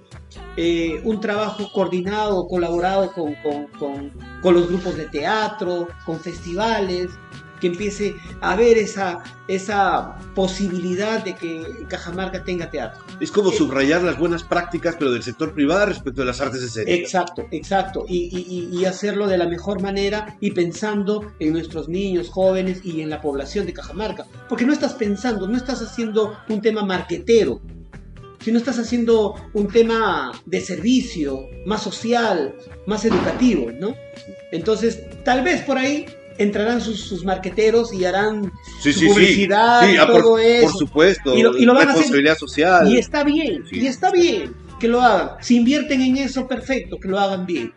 [0.58, 3.36] eh, un trabajo coordinado, colaborado con,
[3.80, 4.12] con,
[4.44, 7.10] los grupos de teatro, con festivales,
[7.64, 13.02] que empiece a haber esa, esa posibilidad de que Cajamarca tenga teatro.
[13.22, 16.62] Es como eh, subrayar las buenas prácticas, pero del sector privado respecto de las artes
[16.62, 17.00] escénicas.
[17.00, 18.06] Exacto, exacto.
[18.06, 23.10] Y, y, hacerlo de la mejor manera y pensando en nuestros niños, jóvenes y en
[23.10, 24.26] la población de Cajamarca.
[24.50, 27.62] Porque no estás pensando, no estás haciendo un tema marquetero,
[28.42, 32.56] sino estás haciendo un tema de servicio, más social,
[32.88, 33.96] más educativo, ¿no?
[34.52, 36.06] Entonces, tal vez por ahí
[36.38, 40.68] entrarán sus, sus marqueteros y harán su publicidad y ah, todo por, eso.
[40.68, 42.36] Por supuesto, y lo, van a hacer.
[42.36, 42.88] social.
[42.88, 45.38] Y está bien, y está bien que lo hagan.
[45.42, 47.74] Si invierten en eso, perfecto, que lo hagan bien.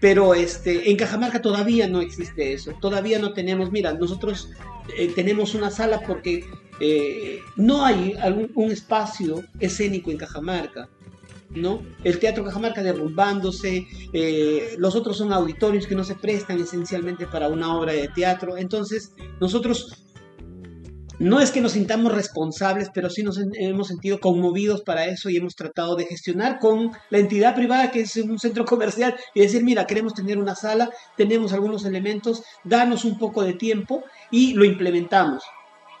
[0.00, 4.50] Pero este, en Cajamarca todavía no existe eso, todavía no tenemos, mira, nosotros
[4.96, 6.44] eh, tenemos una sala porque
[6.80, 10.88] eh, no hay algún, un espacio escénico en Cajamarca.
[11.54, 11.82] ¿No?
[12.04, 17.48] El Teatro Cajamarca derrumbándose, eh, los otros son auditorios que no se prestan esencialmente para
[17.48, 18.56] una obra de teatro.
[18.56, 20.04] Entonces, nosotros
[21.18, 25.36] no es que nos sintamos responsables, pero sí nos hemos sentido conmovidos para eso y
[25.36, 29.62] hemos tratado de gestionar con la entidad privada que es un centro comercial y decir,
[29.62, 34.64] mira, queremos tener una sala, tenemos algunos elementos, danos un poco de tiempo y lo
[34.64, 35.42] implementamos.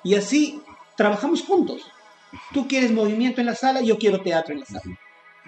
[0.02, 0.62] Y así
[0.96, 1.82] trabajamos juntos.
[2.54, 4.98] Tú quieres movimiento en la sala, yo quiero teatro en la sala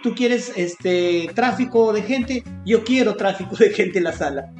[0.02, 4.52] tú quieres este tráfico de gente, yo quiero tráfico de gente en la sala.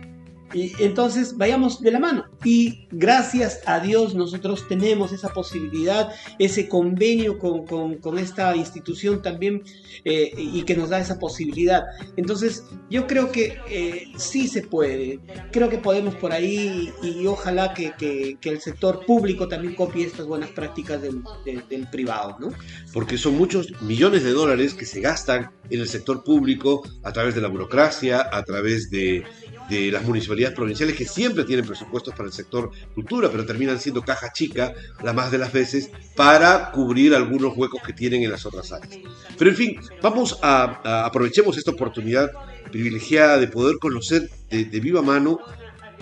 [0.55, 2.25] Entonces vayamos de la mano.
[2.45, 9.63] Y gracias a Dios nosotros tenemos esa posibilidad, ese convenio con, con, esta institución también
[10.05, 11.85] eh, y que nos da esa posibilidad.
[12.17, 15.21] Entonces yo creo que eh, sí se puede.
[15.51, 20.27] Creo que podemos por ahí y, ojalá que, que, el sector público también copie estas
[20.27, 22.37] buenas prácticas del, del privado.
[22.39, 22.51] ¿no?
[22.93, 27.35] Porque son muchos millones de dólares que se gastan en el sector público a través
[27.35, 29.25] de la burocracia, a través de
[29.73, 34.03] de las municipalidades provinciales que siempre tienen presupuestos para el sector cultura, pero terminan siendo
[34.03, 38.45] caja chica la más de las veces para cubrir algunos huecos que tienen en las
[38.45, 38.99] otras áreas.
[39.39, 42.31] Pero en fin, vamos a, aprovechemos esta oportunidad
[42.71, 45.39] privilegiada de poder conocer de, viva mano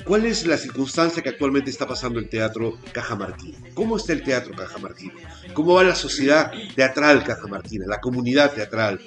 [0.05, 3.59] ¿Cuál es la circunstancia que actualmente está pasando el Teatro Cajamarquino?
[3.75, 5.13] ¿Cómo está el Teatro Cajamarquino?
[5.53, 8.99] ¿Cómo va la sociedad teatral Cajamarquina, la comunidad teatral?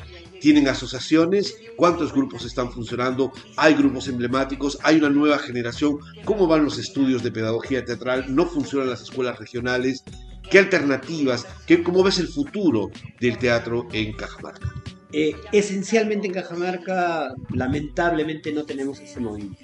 [0.44, 6.66] Tienen asociaciones, cuántos grupos están funcionando, hay grupos emblemáticos, hay una nueva generación, cómo van
[6.66, 10.04] los estudios de pedagogía teatral, no funcionan las escuelas regionales,
[10.52, 12.92] qué alternativas, qué, cómo ves el futuro
[13.22, 14.74] del teatro en Cajamarca.
[15.14, 19.62] Eh, esencialmente en Cajamarca, lamentablemente no tenemos ese movimiento.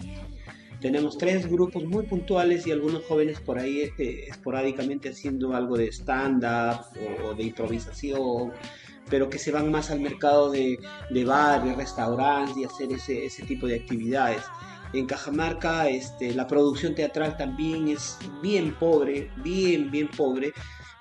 [0.80, 5.88] Tenemos tres grupos muy puntuales y algunos jóvenes por ahí eh, esporádicamente haciendo algo de
[5.88, 6.86] stand-up
[7.25, 8.53] o, de improvisación
[9.10, 10.80] pero que se van más al mercado de,
[11.10, 14.43] de bares, restaurantes y hacer ese, ese tipo de actividades.
[14.93, 20.51] En Cajamarca este, la producción teatral también es bien pobre, bien, bien pobre.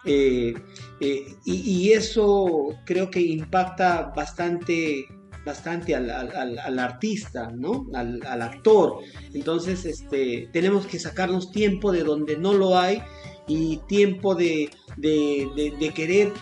[0.04, 0.54] Eh,
[1.00, 5.06] eh, y, eso creo que impacta bastante
[5.44, 7.86] bastante al, al, al artista, ¿no?
[7.94, 8.98] Al, al, actor.
[9.32, 13.02] Entonces, este, tenemos que sacarnos tiempo de donde no lo hay
[13.46, 16.32] y tiempo de, de, de, de querer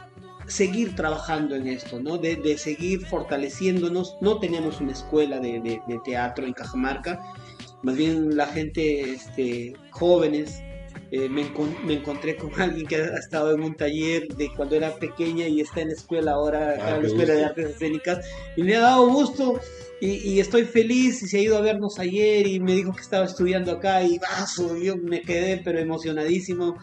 [0.47, 2.18] seguir trabajando en esto, ¿no?
[2.18, 4.16] De, seguir fortaleciéndonos.
[4.20, 7.20] No tenemos una escuela de, teatro en Cajamarca,
[7.82, 10.61] más bien la gente, este, jóvenes,
[11.11, 15.47] eh, me, encontré con alguien que ha estado en un taller de cuando era pequeña
[15.47, 18.26] y está en la escuela ahora, ah, en la Escuela de Artes Escénicas,
[18.57, 19.61] y me ha dado gusto
[20.01, 23.24] y, estoy feliz y se ha ido a vernos ayer y me dijo que estaba
[23.24, 26.76] estudiando acá y vaso, yo me quedé pero emocionadísimo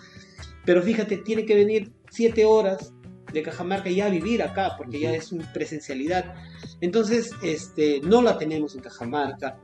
[0.66, 2.93] pero fíjate, tiene que venir siete horas
[3.34, 6.34] de Cajamarca ya a vivir acá, porque ya es una presencialidad.
[6.82, 9.58] Entonces, este, no la tenemos en Cajamarca.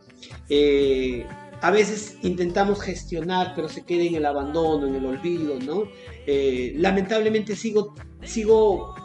[0.49, 1.25] Eh,
[1.61, 5.83] a veces intentamos gestionar, pero se queda en el abandono, en el olvido, ¿no?
[6.25, 8.95] Eh, lamentablemente sigo, sigo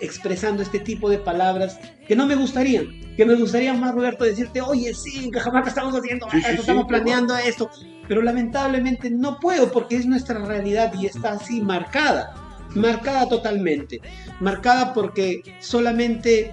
[0.00, 2.86] expresando este tipo de palabras que no me gustarían,
[3.16, 7.36] que me gustaría más, Roberto, decirte, oye, sí, en Cajamarca estamos haciendo esto, estamos planeando
[7.36, 7.68] esto,
[8.06, 12.45] pero lamentablemente no puedo porque es nuestra realidad y está así marcada,
[12.76, 14.00] marcada totalmente,
[14.40, 16.52] marcada porque solamente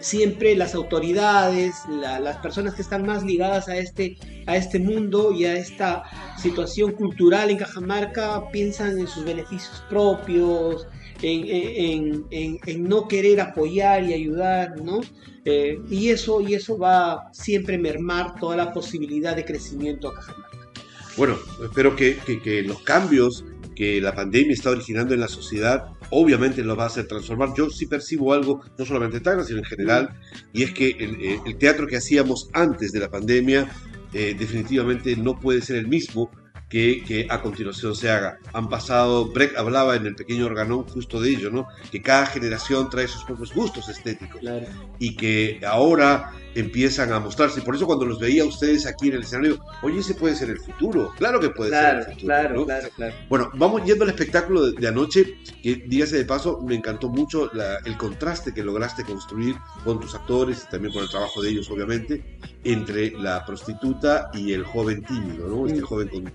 [0.00, 4.16] siempre las autoridades, las personas que están más ligadas a este,
[4.46, 6.02] a este mundo y a esta
[6.38, 10.86] situación cultural en Cajamarca piensan en sus beneficios propios,
[11.22, 12.24] en,
[12.78, 15.00] no querer apoyar y ayudar, ¿no?
[15.44, 20.14] Eh, y, eso, y eso va siempre a mermar toda la posibilidad de crecimiento a
[20.14, 20.58] Cajamarca.
[21.16, 23.44] Bueno, espero que, que los cambios
[23.80, 27.54] que la pandemia está originando en la sociedad obviamente lo va a hacer transformar.
[27.56, 30.10] Yo sí percibo algo, no solamente en Tacna, sino en general,
[30.52, 33.70] y es que el, eh, teatro que hacíamos antes de la pandemia
[34.12, 36.30] eh, definitivamente no puede ser el mismo
[36.70, 38.38] que, a continuación se haga.
[38.52, 41.66] Han pasado, Breck hablaba en el pequeño organón justo de ello, ¿no?
[41.90, 44.40] Que cada generación trae sus propios gustos estéticos
[44.98, 47.60] y que ahora empiezan a mostrarse.
[47.62, 50.50] Por eso cuando los veía a ustedes aquí en el escenario, oye, ese puede ser
[50.50, 51.12] el futuro.
[51.18, 52.26] Claro que puede ser el futuro.
[52.26, 53.14] Claro, claro, claro.
[53.28, 57.50] Bueno, vamos yendo al espectáculo de, anoche, que dígase de paso, me encantó mucho
[57.84, 61.70] el contraste que lograste construir con tus actores y también con el trabajo de ellos,
[61.70, 65.66] obviamente, entre la prostituta y el joven tímido, ¿no?
[65.66, 65.84] Este mm.
[65.84, 66.26] joven con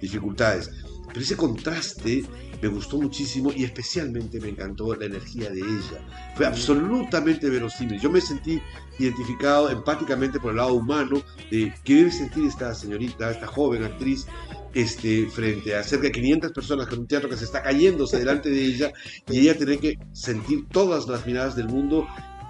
[0.00, 0.70] dificultades.
[1.08, 2.24] Pero ese contraste
[2.62, 6.06] me gustó muchísimo y especialmente me encantó la energía de ella.
[6.36, 8.00] Fue absolutamente verosímil.
[8.00, 8.62] Yo me sentí
[8.98, 14.26] identificado empáticamente por el lado humano de debe sentir esta señorita, esta joven actriz,
[14.74, 18.48] este, frente a cerca de 500 personas con un teatro que se está cayéndose delante
[18.48, 18.92] de ella
[19.28, 22.06] y ella tiene que sentir todas las miradas del mundo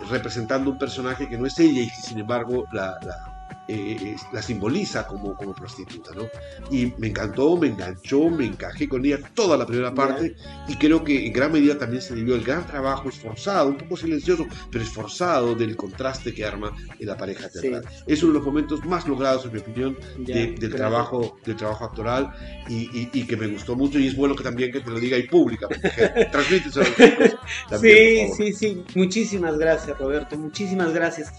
[0.09, 3.32] representando un personaje que no es ella y sin embargo la
[3.69, 6.29] eh, la simboliza como, como prostituta, ¿no?
[6.71, 10.35] Y me encantó, me enganchó, me encajé con ella toda la primera parte
[10.69, 13.97] y creo que en gran medida también se debió el gran trabajo esforzado, un poco
[13.97, 17.85] silencioso, pero esforzado del contraste que arma en la pareja teatral.
[18.07, 22.33] Es uno de los momentos más logrados, en mi opinión, del, trabajo, del trabajo actoral
[22.69, 25.17] y, y, que me gustó mucho y es bueno que también que te lo diga
[25.17, 25.69] y pública,
[26.33, 27.81] transmites a los chicos.
[27.81, 28.85] sí, sí, sí.
[28.95, 30.37] Muchísimas gracias, Roberto.
[30.37, 31.33] Muchísimas gracias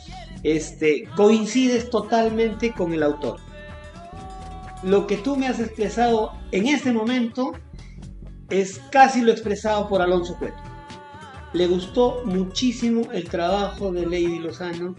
[0.44, 3.40] este, coincides totalmente con el autor.
[4.84, 7.54] Lo que tú me has expresado en este momento
[8.50, 10.62] es casi lo expresado por Alonso Cueto.
[11.54, 14.96] Le gustó muchísimo el trabajo de Lady Lozano,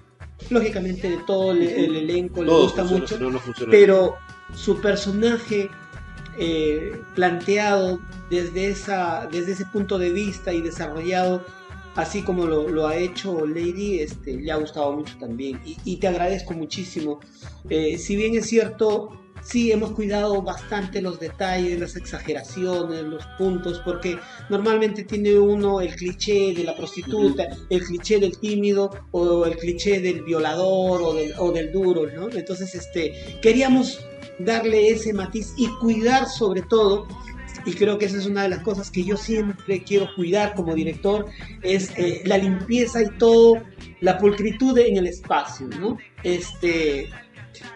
[0.51, 3.19] lógicamente de todo el, elenco le gusta mucho,
[3.71, 4.17] pero
[4.55, 5.69] su personaje
[6.39, 11.45] eh, planteado desde, esa, desde ese punto de vista y desarrollado
[11.97, 15.61] así como lo, ha hecho Lady, este, le ha gustado mucho también.
[15.65, 17.21] Y, te agradezco muchísimo.
[17.69, 23.81] Eh, si bien es cierto, sí hemos cuidado bastante los detalles, las exageraciones, los puntos,
[23.85, 24.19] porque
[24.51, 30.01] normalmente tiene uno el cliché de la prostituta, el cliché del tímido o el cliché
[30.01, 32.29] del violador o del, o del duro, ¿no?
[32.31, 34.01] Entonces, este, queríamos
[34.39, 37.07] darle ese matiz y cuidar sobre todo
[37.67, 40.75] y creo que esa es una de las cosas que yo siempre quiero cuidar como
[40.75, 41.27] director,
[41.63, 43.63] es eh, la limpieza y todo,
[44.01, 45.97] la pulcritud en el espacio, ¿no?
[46.23, 47.11] Este,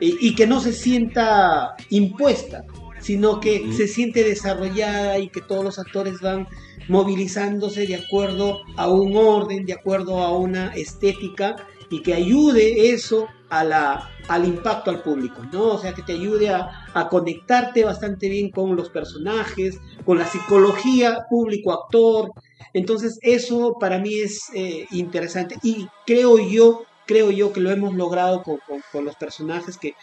[0.01, 2.64] y, que no se sienta impuesta,
[3.01, 6.47] sino que se siente desarrollada y que todos los actores van
[6.89, 11.57] movilizándose de acuerdo a un orden, de acuerdo a una estética
[11.91, 15.68] y que ayude eso a la, al impacto al público, ¿no?
[15.68, 21.26] O sea, que te ayude a, conectarte bastante bien con los personajes, con la psicología
[21.28, 22.32] público-actor.
[22.72, 27.95] Entonces, eso para mí es eh, interesante y creo yo, creo yo que lo hemos
[27.95, 29.95] logrado con, los personajes que,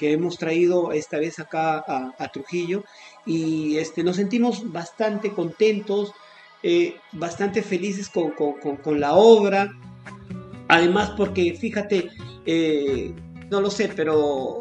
[0.00, 1.84] hemos traído esta vez acá
[2.18, 2.84] a, Trujillo
[3.24, 6.12] y este, nos sentimos bastante contentos,
[6.62, 9.70] eh, bastante felices con, con la obra.
[10.68, 12.10] Además, porque fíjate,
[12.44, 13.14] eh,
[13.50, 14.60] no lo sé, pero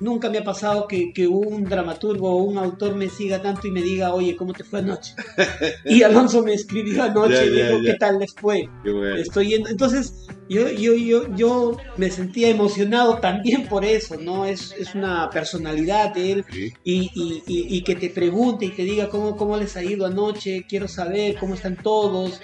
[0.00, 3.82] nunca me ha pasado que, un dramaturgo o un autor me siga tanto y me
[3.82, 5.14] diga, oye, ¿cómo te fue anoche?
[5.84, 8.68] y Alonso me escribió anoche y dijo, ¿qué tal les fue?
[9.16, 9.68] Estoy yendo.
[9.68, 14.46] Entonces, yo, yo, yo, yo me sentía emocionado también por eso, ¿no?
[14.46, 16.44] Es, es una personalidad de él
[16.84, 20.64] y, y, y, que te pregunte y te diga cómo, cómo les ha ido anoche,
[20.68, 22.40] quiero saber cómo están todos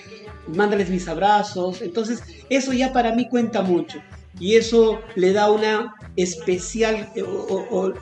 [0.49, 1.83] mándales mis abrazos.
[1.83, 3.99] Entonces, eso ya para mí cuenta mucho.
[4.41, 7.93] Y eso le da una especial, o,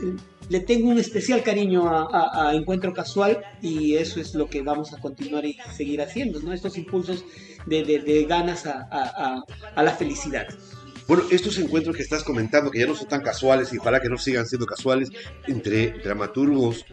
[0.48, 5.00] le tengo un especial cariño a, Encuentro Casual y eso es lo que vamos a
[5.00, 6.52] continuar y seguir haciendo, ¿no?
[6.52, 7.24] Estos impulsos
[7.66, 9.42] de, ganas a,
[9.74, 10.46] a la felicidad.
[11.08, 14.08] Bueno, estos encuentros que estás comentando, que ya no son tan casuales y ojalá que
[14.08, 15.10] no sigan siendo casuales,
[15.46, 16.84] entre dramaturgos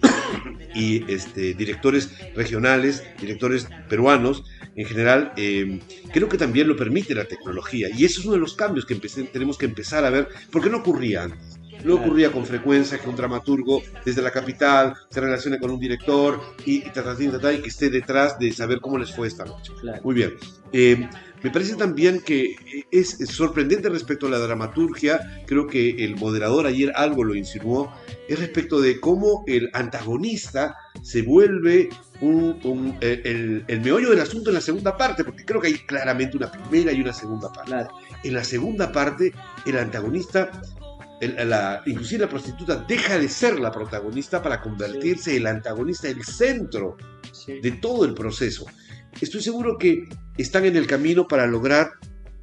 [0.74, 4.44] y este, directores regionales, directores peruanos,
[4.76, 5.80] en general, eh,
[6.12, 7.88] creo que también lo permite la tecnología.
[7.96, 8.94] Y eso es uno de los cambios que
[9.32, 11.58] tenemos que empezar a ver, porque no ocurría antes.
[11.84, 16.40] No ocurría con frecuencia que un dramaturgo desde la capital se relacione con un director
[16.64, 19.72] y, y, y que esté detrás de saber cómo les fue esta noche.
[20.02, 20.34] Muy bien.
[20.72, 21.08] Eh,
[21.46, 22.56] me parece también que
[22.90, 27.94] es sorprendente respecto a la dramaturgia, creo que el moderador ayer algo lo insinuó,
[28.26, 31.88] es respecto de cómo el antagonista se vuelve
[32.20, 36.50] un, el, meollo del asunto en la segunda parte, porque creo que hay claramente una
[36.50, 37.94] primera y una segunda parte.
[38.24, 39.32] En la segunda parte,
[39.66, 40.50] el antagonista
[41.20, 46.24] la, inclusive la prostituta deja de ser la protagonista para convertirse en el antagonista, el
[46.24, 46.96] centro
[47.46, 48.66] de todo el proceso.
[49.20, 51.90] Estoy seguro que están en el camino para lograr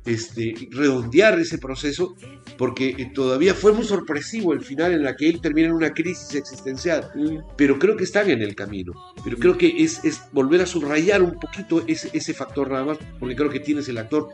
[0.06, 2.16] este, redondear ese proceso,
[2.58, 5.94] porque eh, todavía fue muy sorpresivo el final en la que él termina en una
[5.94, 7.10] crisis existencial,
[7.56, 8.94] pero creo que están en el camino,
[9.24, 12.98] pero creo que es, es volver a subrayar un poquito ese, ese factor nada más,
[13.20, 14.28] porque creo que tienes el actor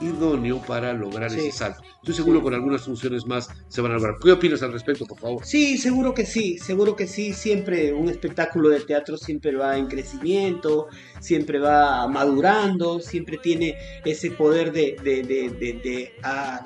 [0.00, 1.82] idóneo para lograr ese salto.
[2.06, 4.16] Estoy seguro que con algunas funciones más se van a lograr.
[4.22, 5.44] ¿Qué opinas al respecto, por favor?
[5.44, 7.32] Sí, seguro que sí, seguro que sí.
[7.32, 10.86] Siempre un espectáculo de teatro siempre va en crecimiento,
[11.20, 13.74] siempre va madurando, siempre tiene
[14.04, 16.12] ese poder de, de, de,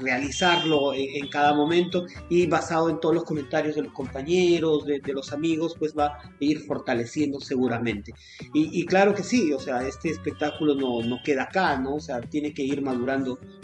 [0.00, 5.32] realizarlo en, cada momento y basado en todos los comentarios de los compañeros, de, los
[5.32, 8.12] amigos, pues va a ir fortaleciendo seguramente.
[8.52, 11.94] Y, claro que sí, o sea, este espectáculo no, no queda acá, ¿no?
[11.94, 13.09] O sea, tiene que ir madurando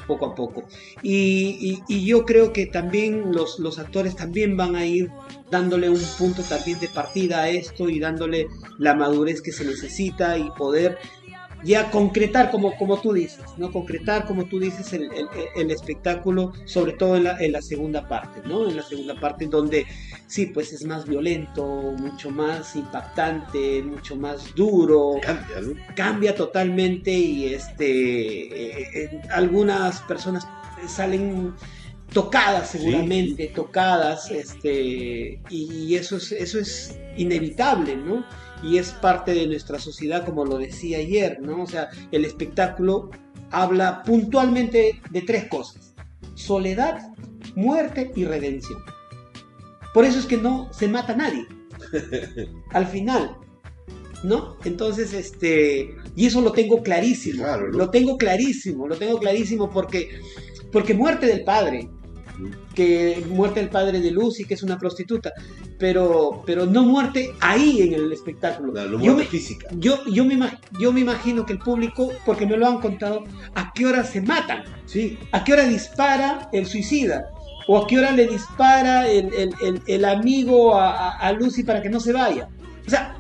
[0.07, 0.64] poco a poco.
[1.03, 5.11] Y, yo creo que también los, los actores también van a ir
[5.51, 10.38] dándole un punto también de partida a esto y dándole la madurez que se necesita
[10.38, 10.99] y poder
[11.64, 13.72] ya concretar, como, como tú dices, ¿no?
[13.72, 15.11] Concretar, como tú dices, el,
[15.57, 18.68] el, espectáculo, sobre todo en la, en la, segunda parte, ¿no?
[18.68, 19.86] En la segunda parte donde
[20.26, 21.64] sí, pues es más violento,
[21.98, 25.14] mucho más impactante, mucho más duro.
[25.22, 25.94] Cambia, ¿no?
[25.94, 30.46] Cambia totalmente y este, eh, eh, algunas personas
[30.86, 31.54] salen
[32.12, 38.24] tocadas seguramente, tocadas, este, y eso es, eso es inevitable, ¿no?
[38.62, 41.62] Y es parte de nuestra sociedad, como lo decía ayer, ¿no?
[41.62, 43.11] O sea, el espectáculo
[43.50, 45.94] habla puntualmente de tres cosas,
[46.34, 47.12] soledad,
[47.54, 48.80] muerte y redención.
[49.94, 51.46] Por eso es que no se mata a nadie.
[52.70, 53.36] Al final,
[54.22, 54.57] ¿no?
[54.64, 60.20] Entonces, este, y eso lo tengo clarísimo, lo tengo clarísimo, lo tengo clarísimo porque,
[60.72, 61.88] porque muerte del padre,
[62.74, 65.32] que muerte el padre de Lucy, que es una prostituta,
[65.79, 68.72] pero, pero no muerte ahí en el espectáculo.
[68.99, 69.68] yo, me, física.
[69.79, 70.39] Yo, yo, me,
[70.81, 73.24] yo me imagino que el público, porque me lo han contado,
[73.55, 75.18] a qué hora se matan, sí.
[75.33, 77.31] a qué hora dispara el suicida,
[77.68, 81.89] o a qué hora le dispara el, el, el, amigo a, a Lucy para que
[81.89, 82.49] no se vaya.
[82.87, 83.16] O sea,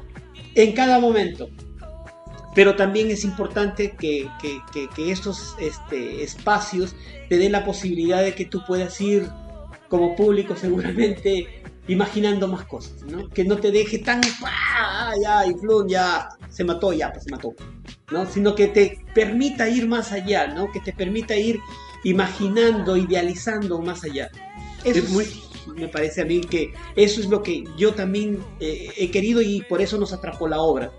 [0.54, 1.48] en cada momento
[2.56, 4.30] pero también es importante que,
[4.96, 6.96] estos este, espacios
[7.28, 9.28] te den la posibilidad de que tú puedas ir
[9.90, 13.28] como público seguramente imaginando más cosas, ¿no?
[13.28, 15.12] Que no te deje tan, ¡ah!
[15.22, 17.54] ya, y Flun ya se mató, ya, pues se mató,
[18.10, 18.26] ¿no?
[18.26, 20.70] Sino que te permita ir más allá, ¿no?
[20.72, 21.60] Que te permita ir
[22.04, 24.30] imaginando, idealizando más allá.
[24.84, 25.26] Eso es muy...
[25.76, 29.62] me parece a mí que eso es lo que yo también eh, he querido y
[29.62, 30.92] por eso nos atrapó la obra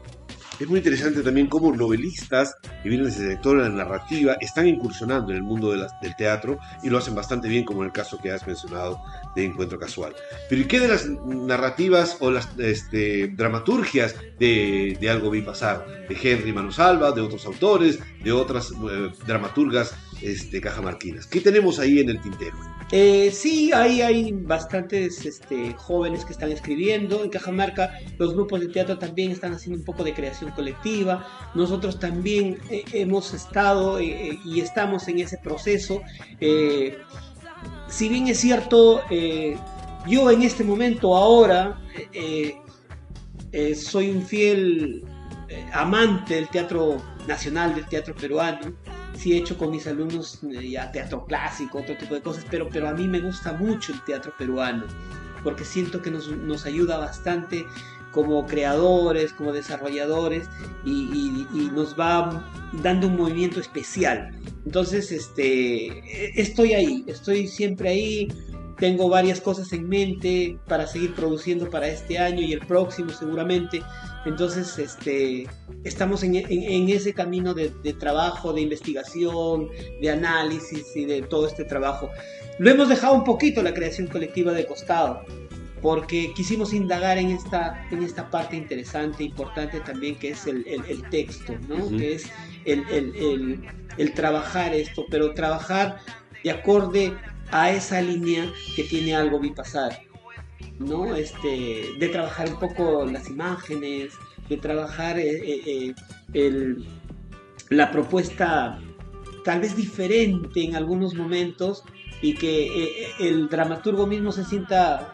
[0.60, 4.68] es muy interesante también cómo novelistas que vienen desde el sector de la narrativa están
[4.68, 8.18] incursionando en el mundo del teatro y lo hacen bastante bien, como en el caso
[8.18, 9.00] que has mencionado
[9.38, 10.16] de Encuentro Casual.
[10.50, 15.86] Pero ¿y qué de las narrativas o las este, dramaturgias de, Algo Vi Pasar?
[16.10, 21.28] De Henry Manosalva, de otros autores, de otras eh, dramaturgas este, cajamarquinas.
[21.28, 22.58] ¿Qué tenemos ahí en el tintero?
[22.92, 27.24] Eh, sí, hay, hay bastantes este, jóvenes que están escribiendo.
[27.24, 31.52] En Cajamarca los grupos de teatro también están haciendo un poco de creación colectiva.
[31.54, 36.02] Nosotros también eh, hemos estado eh, y estamos en ese proceso.
[37.90, 39.02] Si bien es cierto,
[40.08, 41.80] yo en este momento ahora
[43.76, 45.06] soy un fiel
[45.74, 48.74] amante del teatro nacional, del teatro peruano.
[49.16, 52.70] Sí he hecho con mis alumnos eh, ya teatro clásico, otro tipo de cosas, pero,
[52.70, 54.86] pero a mí me gusta mucho el teatro peruano,
[55.44, 57.66] porque siento que nos, nos ayuda bastante
[58.12, 60.48] como creadores, como desarrolladores,
[60.86, 62.44] y, nos va
[62.84, 64.32] dando un movimiento especial.
[64.66, 68.28] Entonces, este, estoy ahí, estoy siempre ahí.
[68.80, 73.82] tengo varias cosas en mente para seguir produciendo para este año y el próximo seguramente.
[74.26, 75.48] Entonces, este,
[75.84, 76.36] estamos en,
[76.90, 79.70] ese camino de, trabajo, de investigación,
[80.02, 82.10] de análisis y de todo este trabajo.
[82.60, 85.24] Lo hemos dejado un poquito la creación colectiva de costado,
[85.88, 90.66] porque quisimos indagar en esta, en esta parte interesante, importante también, que es el,
[91.10, 91.88] texto, ¿no?
[91.98, 92.30] que es
[92.66, 93.64] el,
[93.98, 96.00] el trabajar esto, pero trabajar
[96.44, 97.14] de acorde
[97.52, 100.02] a esa línea que tiene algo bipasar,
[100.78, 101.16] ¿no?
[101.16, 104.12] Este, de trabajar un poco las imágenes,
[104.50, 105.96] de trabajar eh, eh,
[106.34, 106.76] eh,
[107.70, 108.78] la propuesta
[109.46, 111.86] tal vez diferente en algunos momentos
[112.22, 115.14] y que el dramaturgo mismo se sienta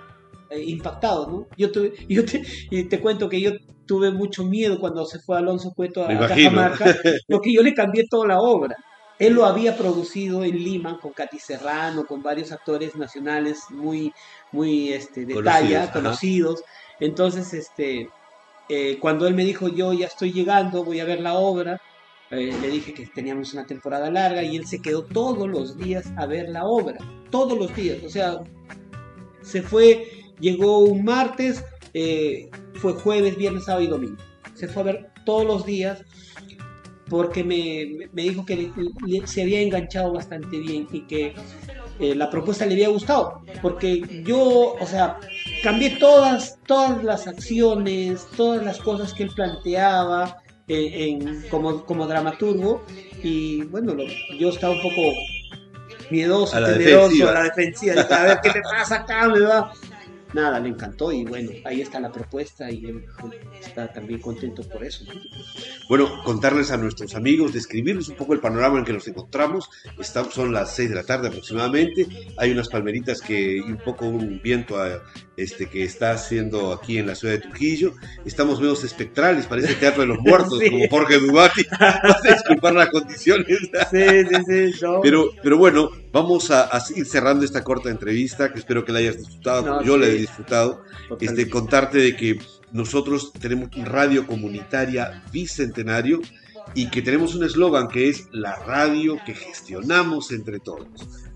[0.52, 1.48] impactado, ¿no?
[1.58, 3.52] Yo, te, yo te, y te cuento que yo
[3.86, 6.86] tuve mucho miedo cuando se fue Alonso Cueto a, Cajamarca,
[7.28, 8.76] porque yo le cambié toda la obra.
[9.20, 14.12] Él lo había producido en Lima con Katy Serrano, con varios actores nacionales muy,
[14.52, 16.64] muy este, de talla, conocidos.
[17.00, 18.10] Entonces, este,
[18.70, 21.80] eh, cuando él me dijo, yo ya estoy llegando, voy a ver la obra,
[22.32, 26.12] eh, le dije que teníamos una temporada larga y él se quedó todos los días
[26.18, 26.98] a ver la obra,
[27.30, 28.04] todos los días.
[28.04, 28.40] O sea,
[29.42, 31.64] se fue, llegó un martes,
[31.94, 34.18] eh, fue jueves, viernes, sábado y domingo.
[34.56, 36.04] Se fue a ver todos los días
[37.10, 38.72] porque me, dijo que
[39.26, 41.36] se había enganchado bastante bien y que
[42.00, 45.20] eh, la propuesta le había gustado, porque yo, o sea,
[45.62, 52.08] cambié todas, todas las acciones, todas las cosas que él planteaba eh, en, como, como
[52.08, 52.84] dramaturgo.
[53.22, 53.94] Y bueno,
[54.40, 55.14] yo estaba un poco
[56.10, 59.72] miedoso, temeroso, a la defensiva, a ver qué te pasa acá, me va
[60.34, 63.06] nada, le encantó y bueno, ahí está la propuesta y él
[63.60, 65.06] está también contento por eso.
[65.90, 69.70] Bueno, contarles a nuestros amigos, describirles un poco el panorama en que nos encontramos.
[70.00, 72.08] Estamos, son las 6 de la tarde aproximadamente.
[72.38, 74.78] Hay unas palmeritas que y un poco un viento
[75.38, 77.94] este, que está haciendo aquí en la ciudad de Trujillo.
[78.26, 81.64] Estamos menos espectrales, parece Teatro de los Muertos, como Jorge Dubati.
[82.24, 83.48] disculpar las condiciones.
[83.92, 84.86] sí, sí, sí.
[85.02, 89.18] Pero, pero bueno, vamos a, ir cerrando esta corta entrevista, que espero que la hayas
[89.18, 90.84] disfrutado, yo la he disfrutado.
[91.20, 92.40] Este, contarte de que
[92.72, 96.22] nosotros tenemos radio comunitaria bicentenario
[96.76, 100.88] y que tenemos un eslogan que es la radio que gestionamos entre todos.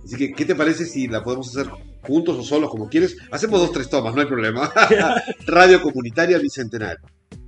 [0.05, 1.69] Así que, ¿qué te parece si la podemos hacer
[2.03, 3.17] juntos o solos, como quieres?
[3.31, 4.71] Hacemos dos, tres tomas, no hay problema.
[5.47, 7.05] radio comunitaria bicentenario.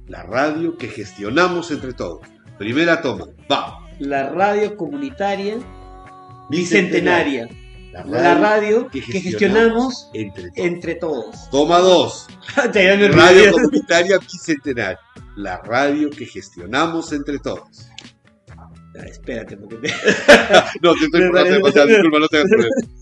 [0.08, 2.22] La radio que gestionamos entre todos.
[2.58, 3.88] Primera toma, va.
[4.00, 5.58] La radio comunitaria
[6.50, 7.48] bicentenaria.
[8.06, 11.50] La radio, que, gestionamos, entre, todos.
[11.50, 12.28] Toma dos.
[12.56, 15.00] radio comunitaria bicentenaria.
[15.36, 17.90] La radio que gestionamos entre todos.
[19.00, 19.76] Ah, espérate, porque
[20.82, 21.22] no, te estoy
[21.88, 22.52] disculpa, no te hagas.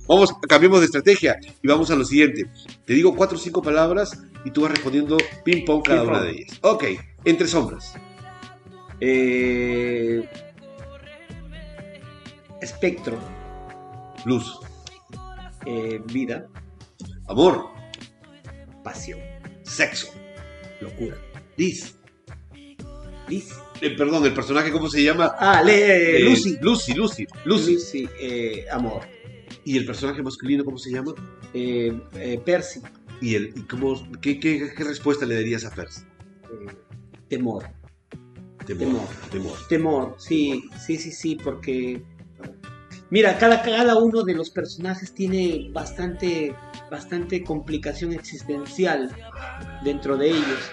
[0.07, 2.49] Vamos, cambiemos de estrategia y vamos a lo siguiente.
[2.85, 6.31] Te digo cuatro o cinco palabras y tú vas respondiendo ping pong cada una de
[6.31, 6.59] ellas.
[6.61, 6.85] Ok,
[7.25, 7.93] entre sombras.
[8.99, 10.29] Eh,
[12.61, 13.17] espectro.
[14.25, 14.59] Luz.
[15.65, 16.47] Eh, vida.
[17.27, 17.69] Amor.
[18.83, 19.19] Pasión.
[19.63, 20.07] Sexo.
[20.81, 21.17] Locura.
[21.57, 21.95] Liz.
[23.27, 23.49] Liz.
[23.81, 25.35] Eh, perdón, el personaje, ¿cómo se llama?
[25.37, 26.57] Ah, le, Lucy.
[26.61, 27.27] Lucy, Lucy.
[27.45, 28.09] Lucy.
[28.71, 29.01] amor.
[29.65, 31.13] ¿Y el personaje masculino, cómo se llama?
[32.45, 32.81] Percy.
[33.19, 36.03] ¿Y, el, y cómo, qué, qué, qué, respuesta le darías a Percy?
[37.27, 37.65] temor.
[38.65, 39.07] Temor.
[39.31, 39.67] Temor.
[39.69, 42.01] Temor, sí, sí, sí, sí, porque
[43.09, 46.53] Mira, cada, cada uno de los personajes tiene bastante,
[46.91, 49.15] bastante complicación existencial
[49.83, 50.71] dentro de ellos.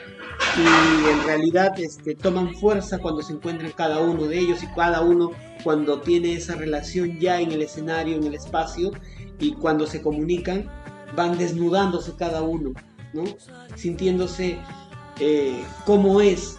[0.56, 5.00] Y en realidad este, toman fuerza cuando se encuentran cada uno de ellos y cada
[5.00, 5.30] uno
[5.62, 8.90] cuando tiene esa relación ya en el escenario, en el espacio,
[9.38, 10.68] y cuando se comunican,
[11.14, 12.72] van desnudándose cada uno,
[13.12, 13.24] ¿no?
[13.76, 14.58] Sintiéndose
[15.20, 16.56] eh, como es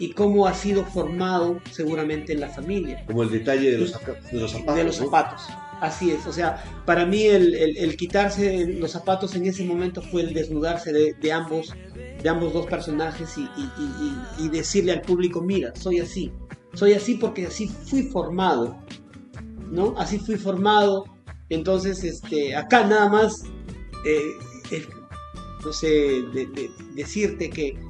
[0.00, 3.04] y cómo ha sido formado seguramente en la familia.
[3.06, 4.32] Como el detalle de los, zapatos.
[4.74, 5.42] De los zapatos.
[5.82, 10.32] Así es, o sea, para mí el, quitarse los zapatos en ese momento fue el
[10.32, 11.74] desnudarse de, ambos,
[12.22, 13.36] de ambos dos personajes
[14.38, 16.32] y, decirle al público, mira, soy así,
[16.72, 18.78] soy así porque así fui formado,
[19.70, 19.94] ¿no?
[19.98, 21.04] Así fui formado,
[21.50, 23.44] entonces, este, acá nada más,
[24.06, 24.80] eh,
[25.62, 26.22] no sé,
[26.94, 27.89] decirte que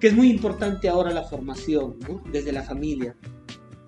[0.00, 1.96] que es muy importante ahora la formación,
[2.30, 3.16] desde la familia,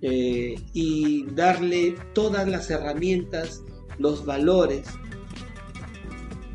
[0.02, 3.62] eh, y darle todas las herramientas,
[3.98, 4.86] los valores,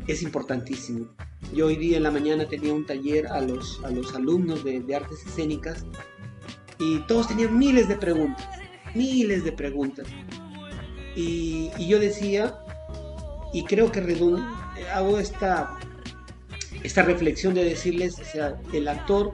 [0.06, 1.08] es importantísimo.
[1.54, 4.82] Yo hoy día en la mañana tenía un taller a los, a los alumnos de,
[4.94, 5.84] artes escénicas
[6.78, 8.48] y todos tenían miles de preguntas,
[8.94, 10.06] miles de preguntas.
[11.14, 12.58] Y, yo decía,
[13.52, 14.00] y creo que
[14.92, 15.78] hago esta,
[16.86, 19.32] esta reflexión de decirles, o sea, el actor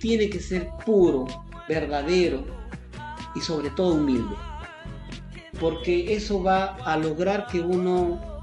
[0.00, 1.26] tiene que ser puro,
[1.68, 2.44] verdadero
[3.36, 4.34] y sobre todo humilde.
[5.60, 8.42] Porque eso va a lograr que uno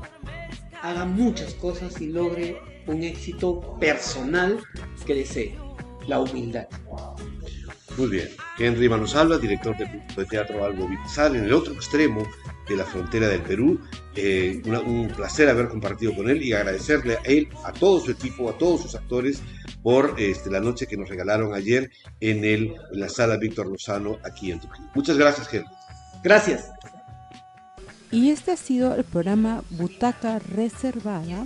[0.82, 2.58] haga muchas cosas y logre
[2.88, 4.60] un éxito personal
[5.06, 5.56] que desee,
[6.08, 6.68] la humildad.
[7.98, 8.30] Muy bien.
[8.58, 12.24] Henry Manosalva, director de, Teatro Albo Vizal, en el otro extremo
[12.72, 13.80] de la frontera del Perú.
[14.16, 18.50] Eh, un placer haber compartido con él y agradecerle a él, a todo su equipo,
[18.50, 19.42] a todos sus actores
[19.84, 24.18] por este, la noche que nos regalaron ayer en, el, en la sala Víctor Lozano
[24.24, 24.90] aquí en Trujillo.
[24.96, 25.70] Muchas gracias, Henry.
[26.24, 26.70] Gracias.
[28.12, 31.46] Y este ha sido el programa Butaca Reservada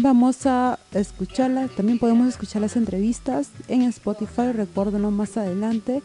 [0.00, 6.02] Vamos a escucharla, también podemos escuchar las entrevistas en Spotify, recuérdenlo más adelante.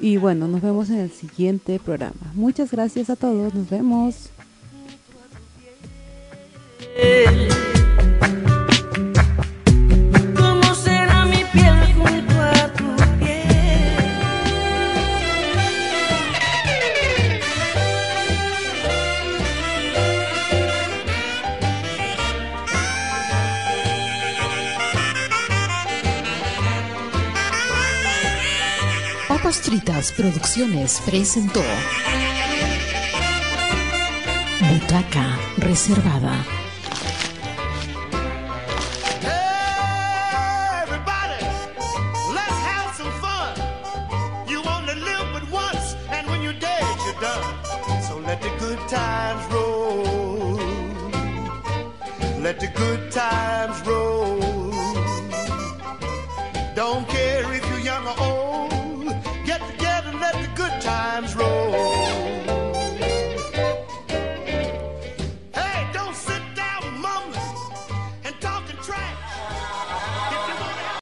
[0.00, 2.32] Y bueno, nos vemos en el siguiente programa.
[2.34, 4.30] Muchas gracias a todos, nos vemos.
[29.58, 31.60] Tritas Producciones presentó
[34.60, 36.59] Butaca Reservada.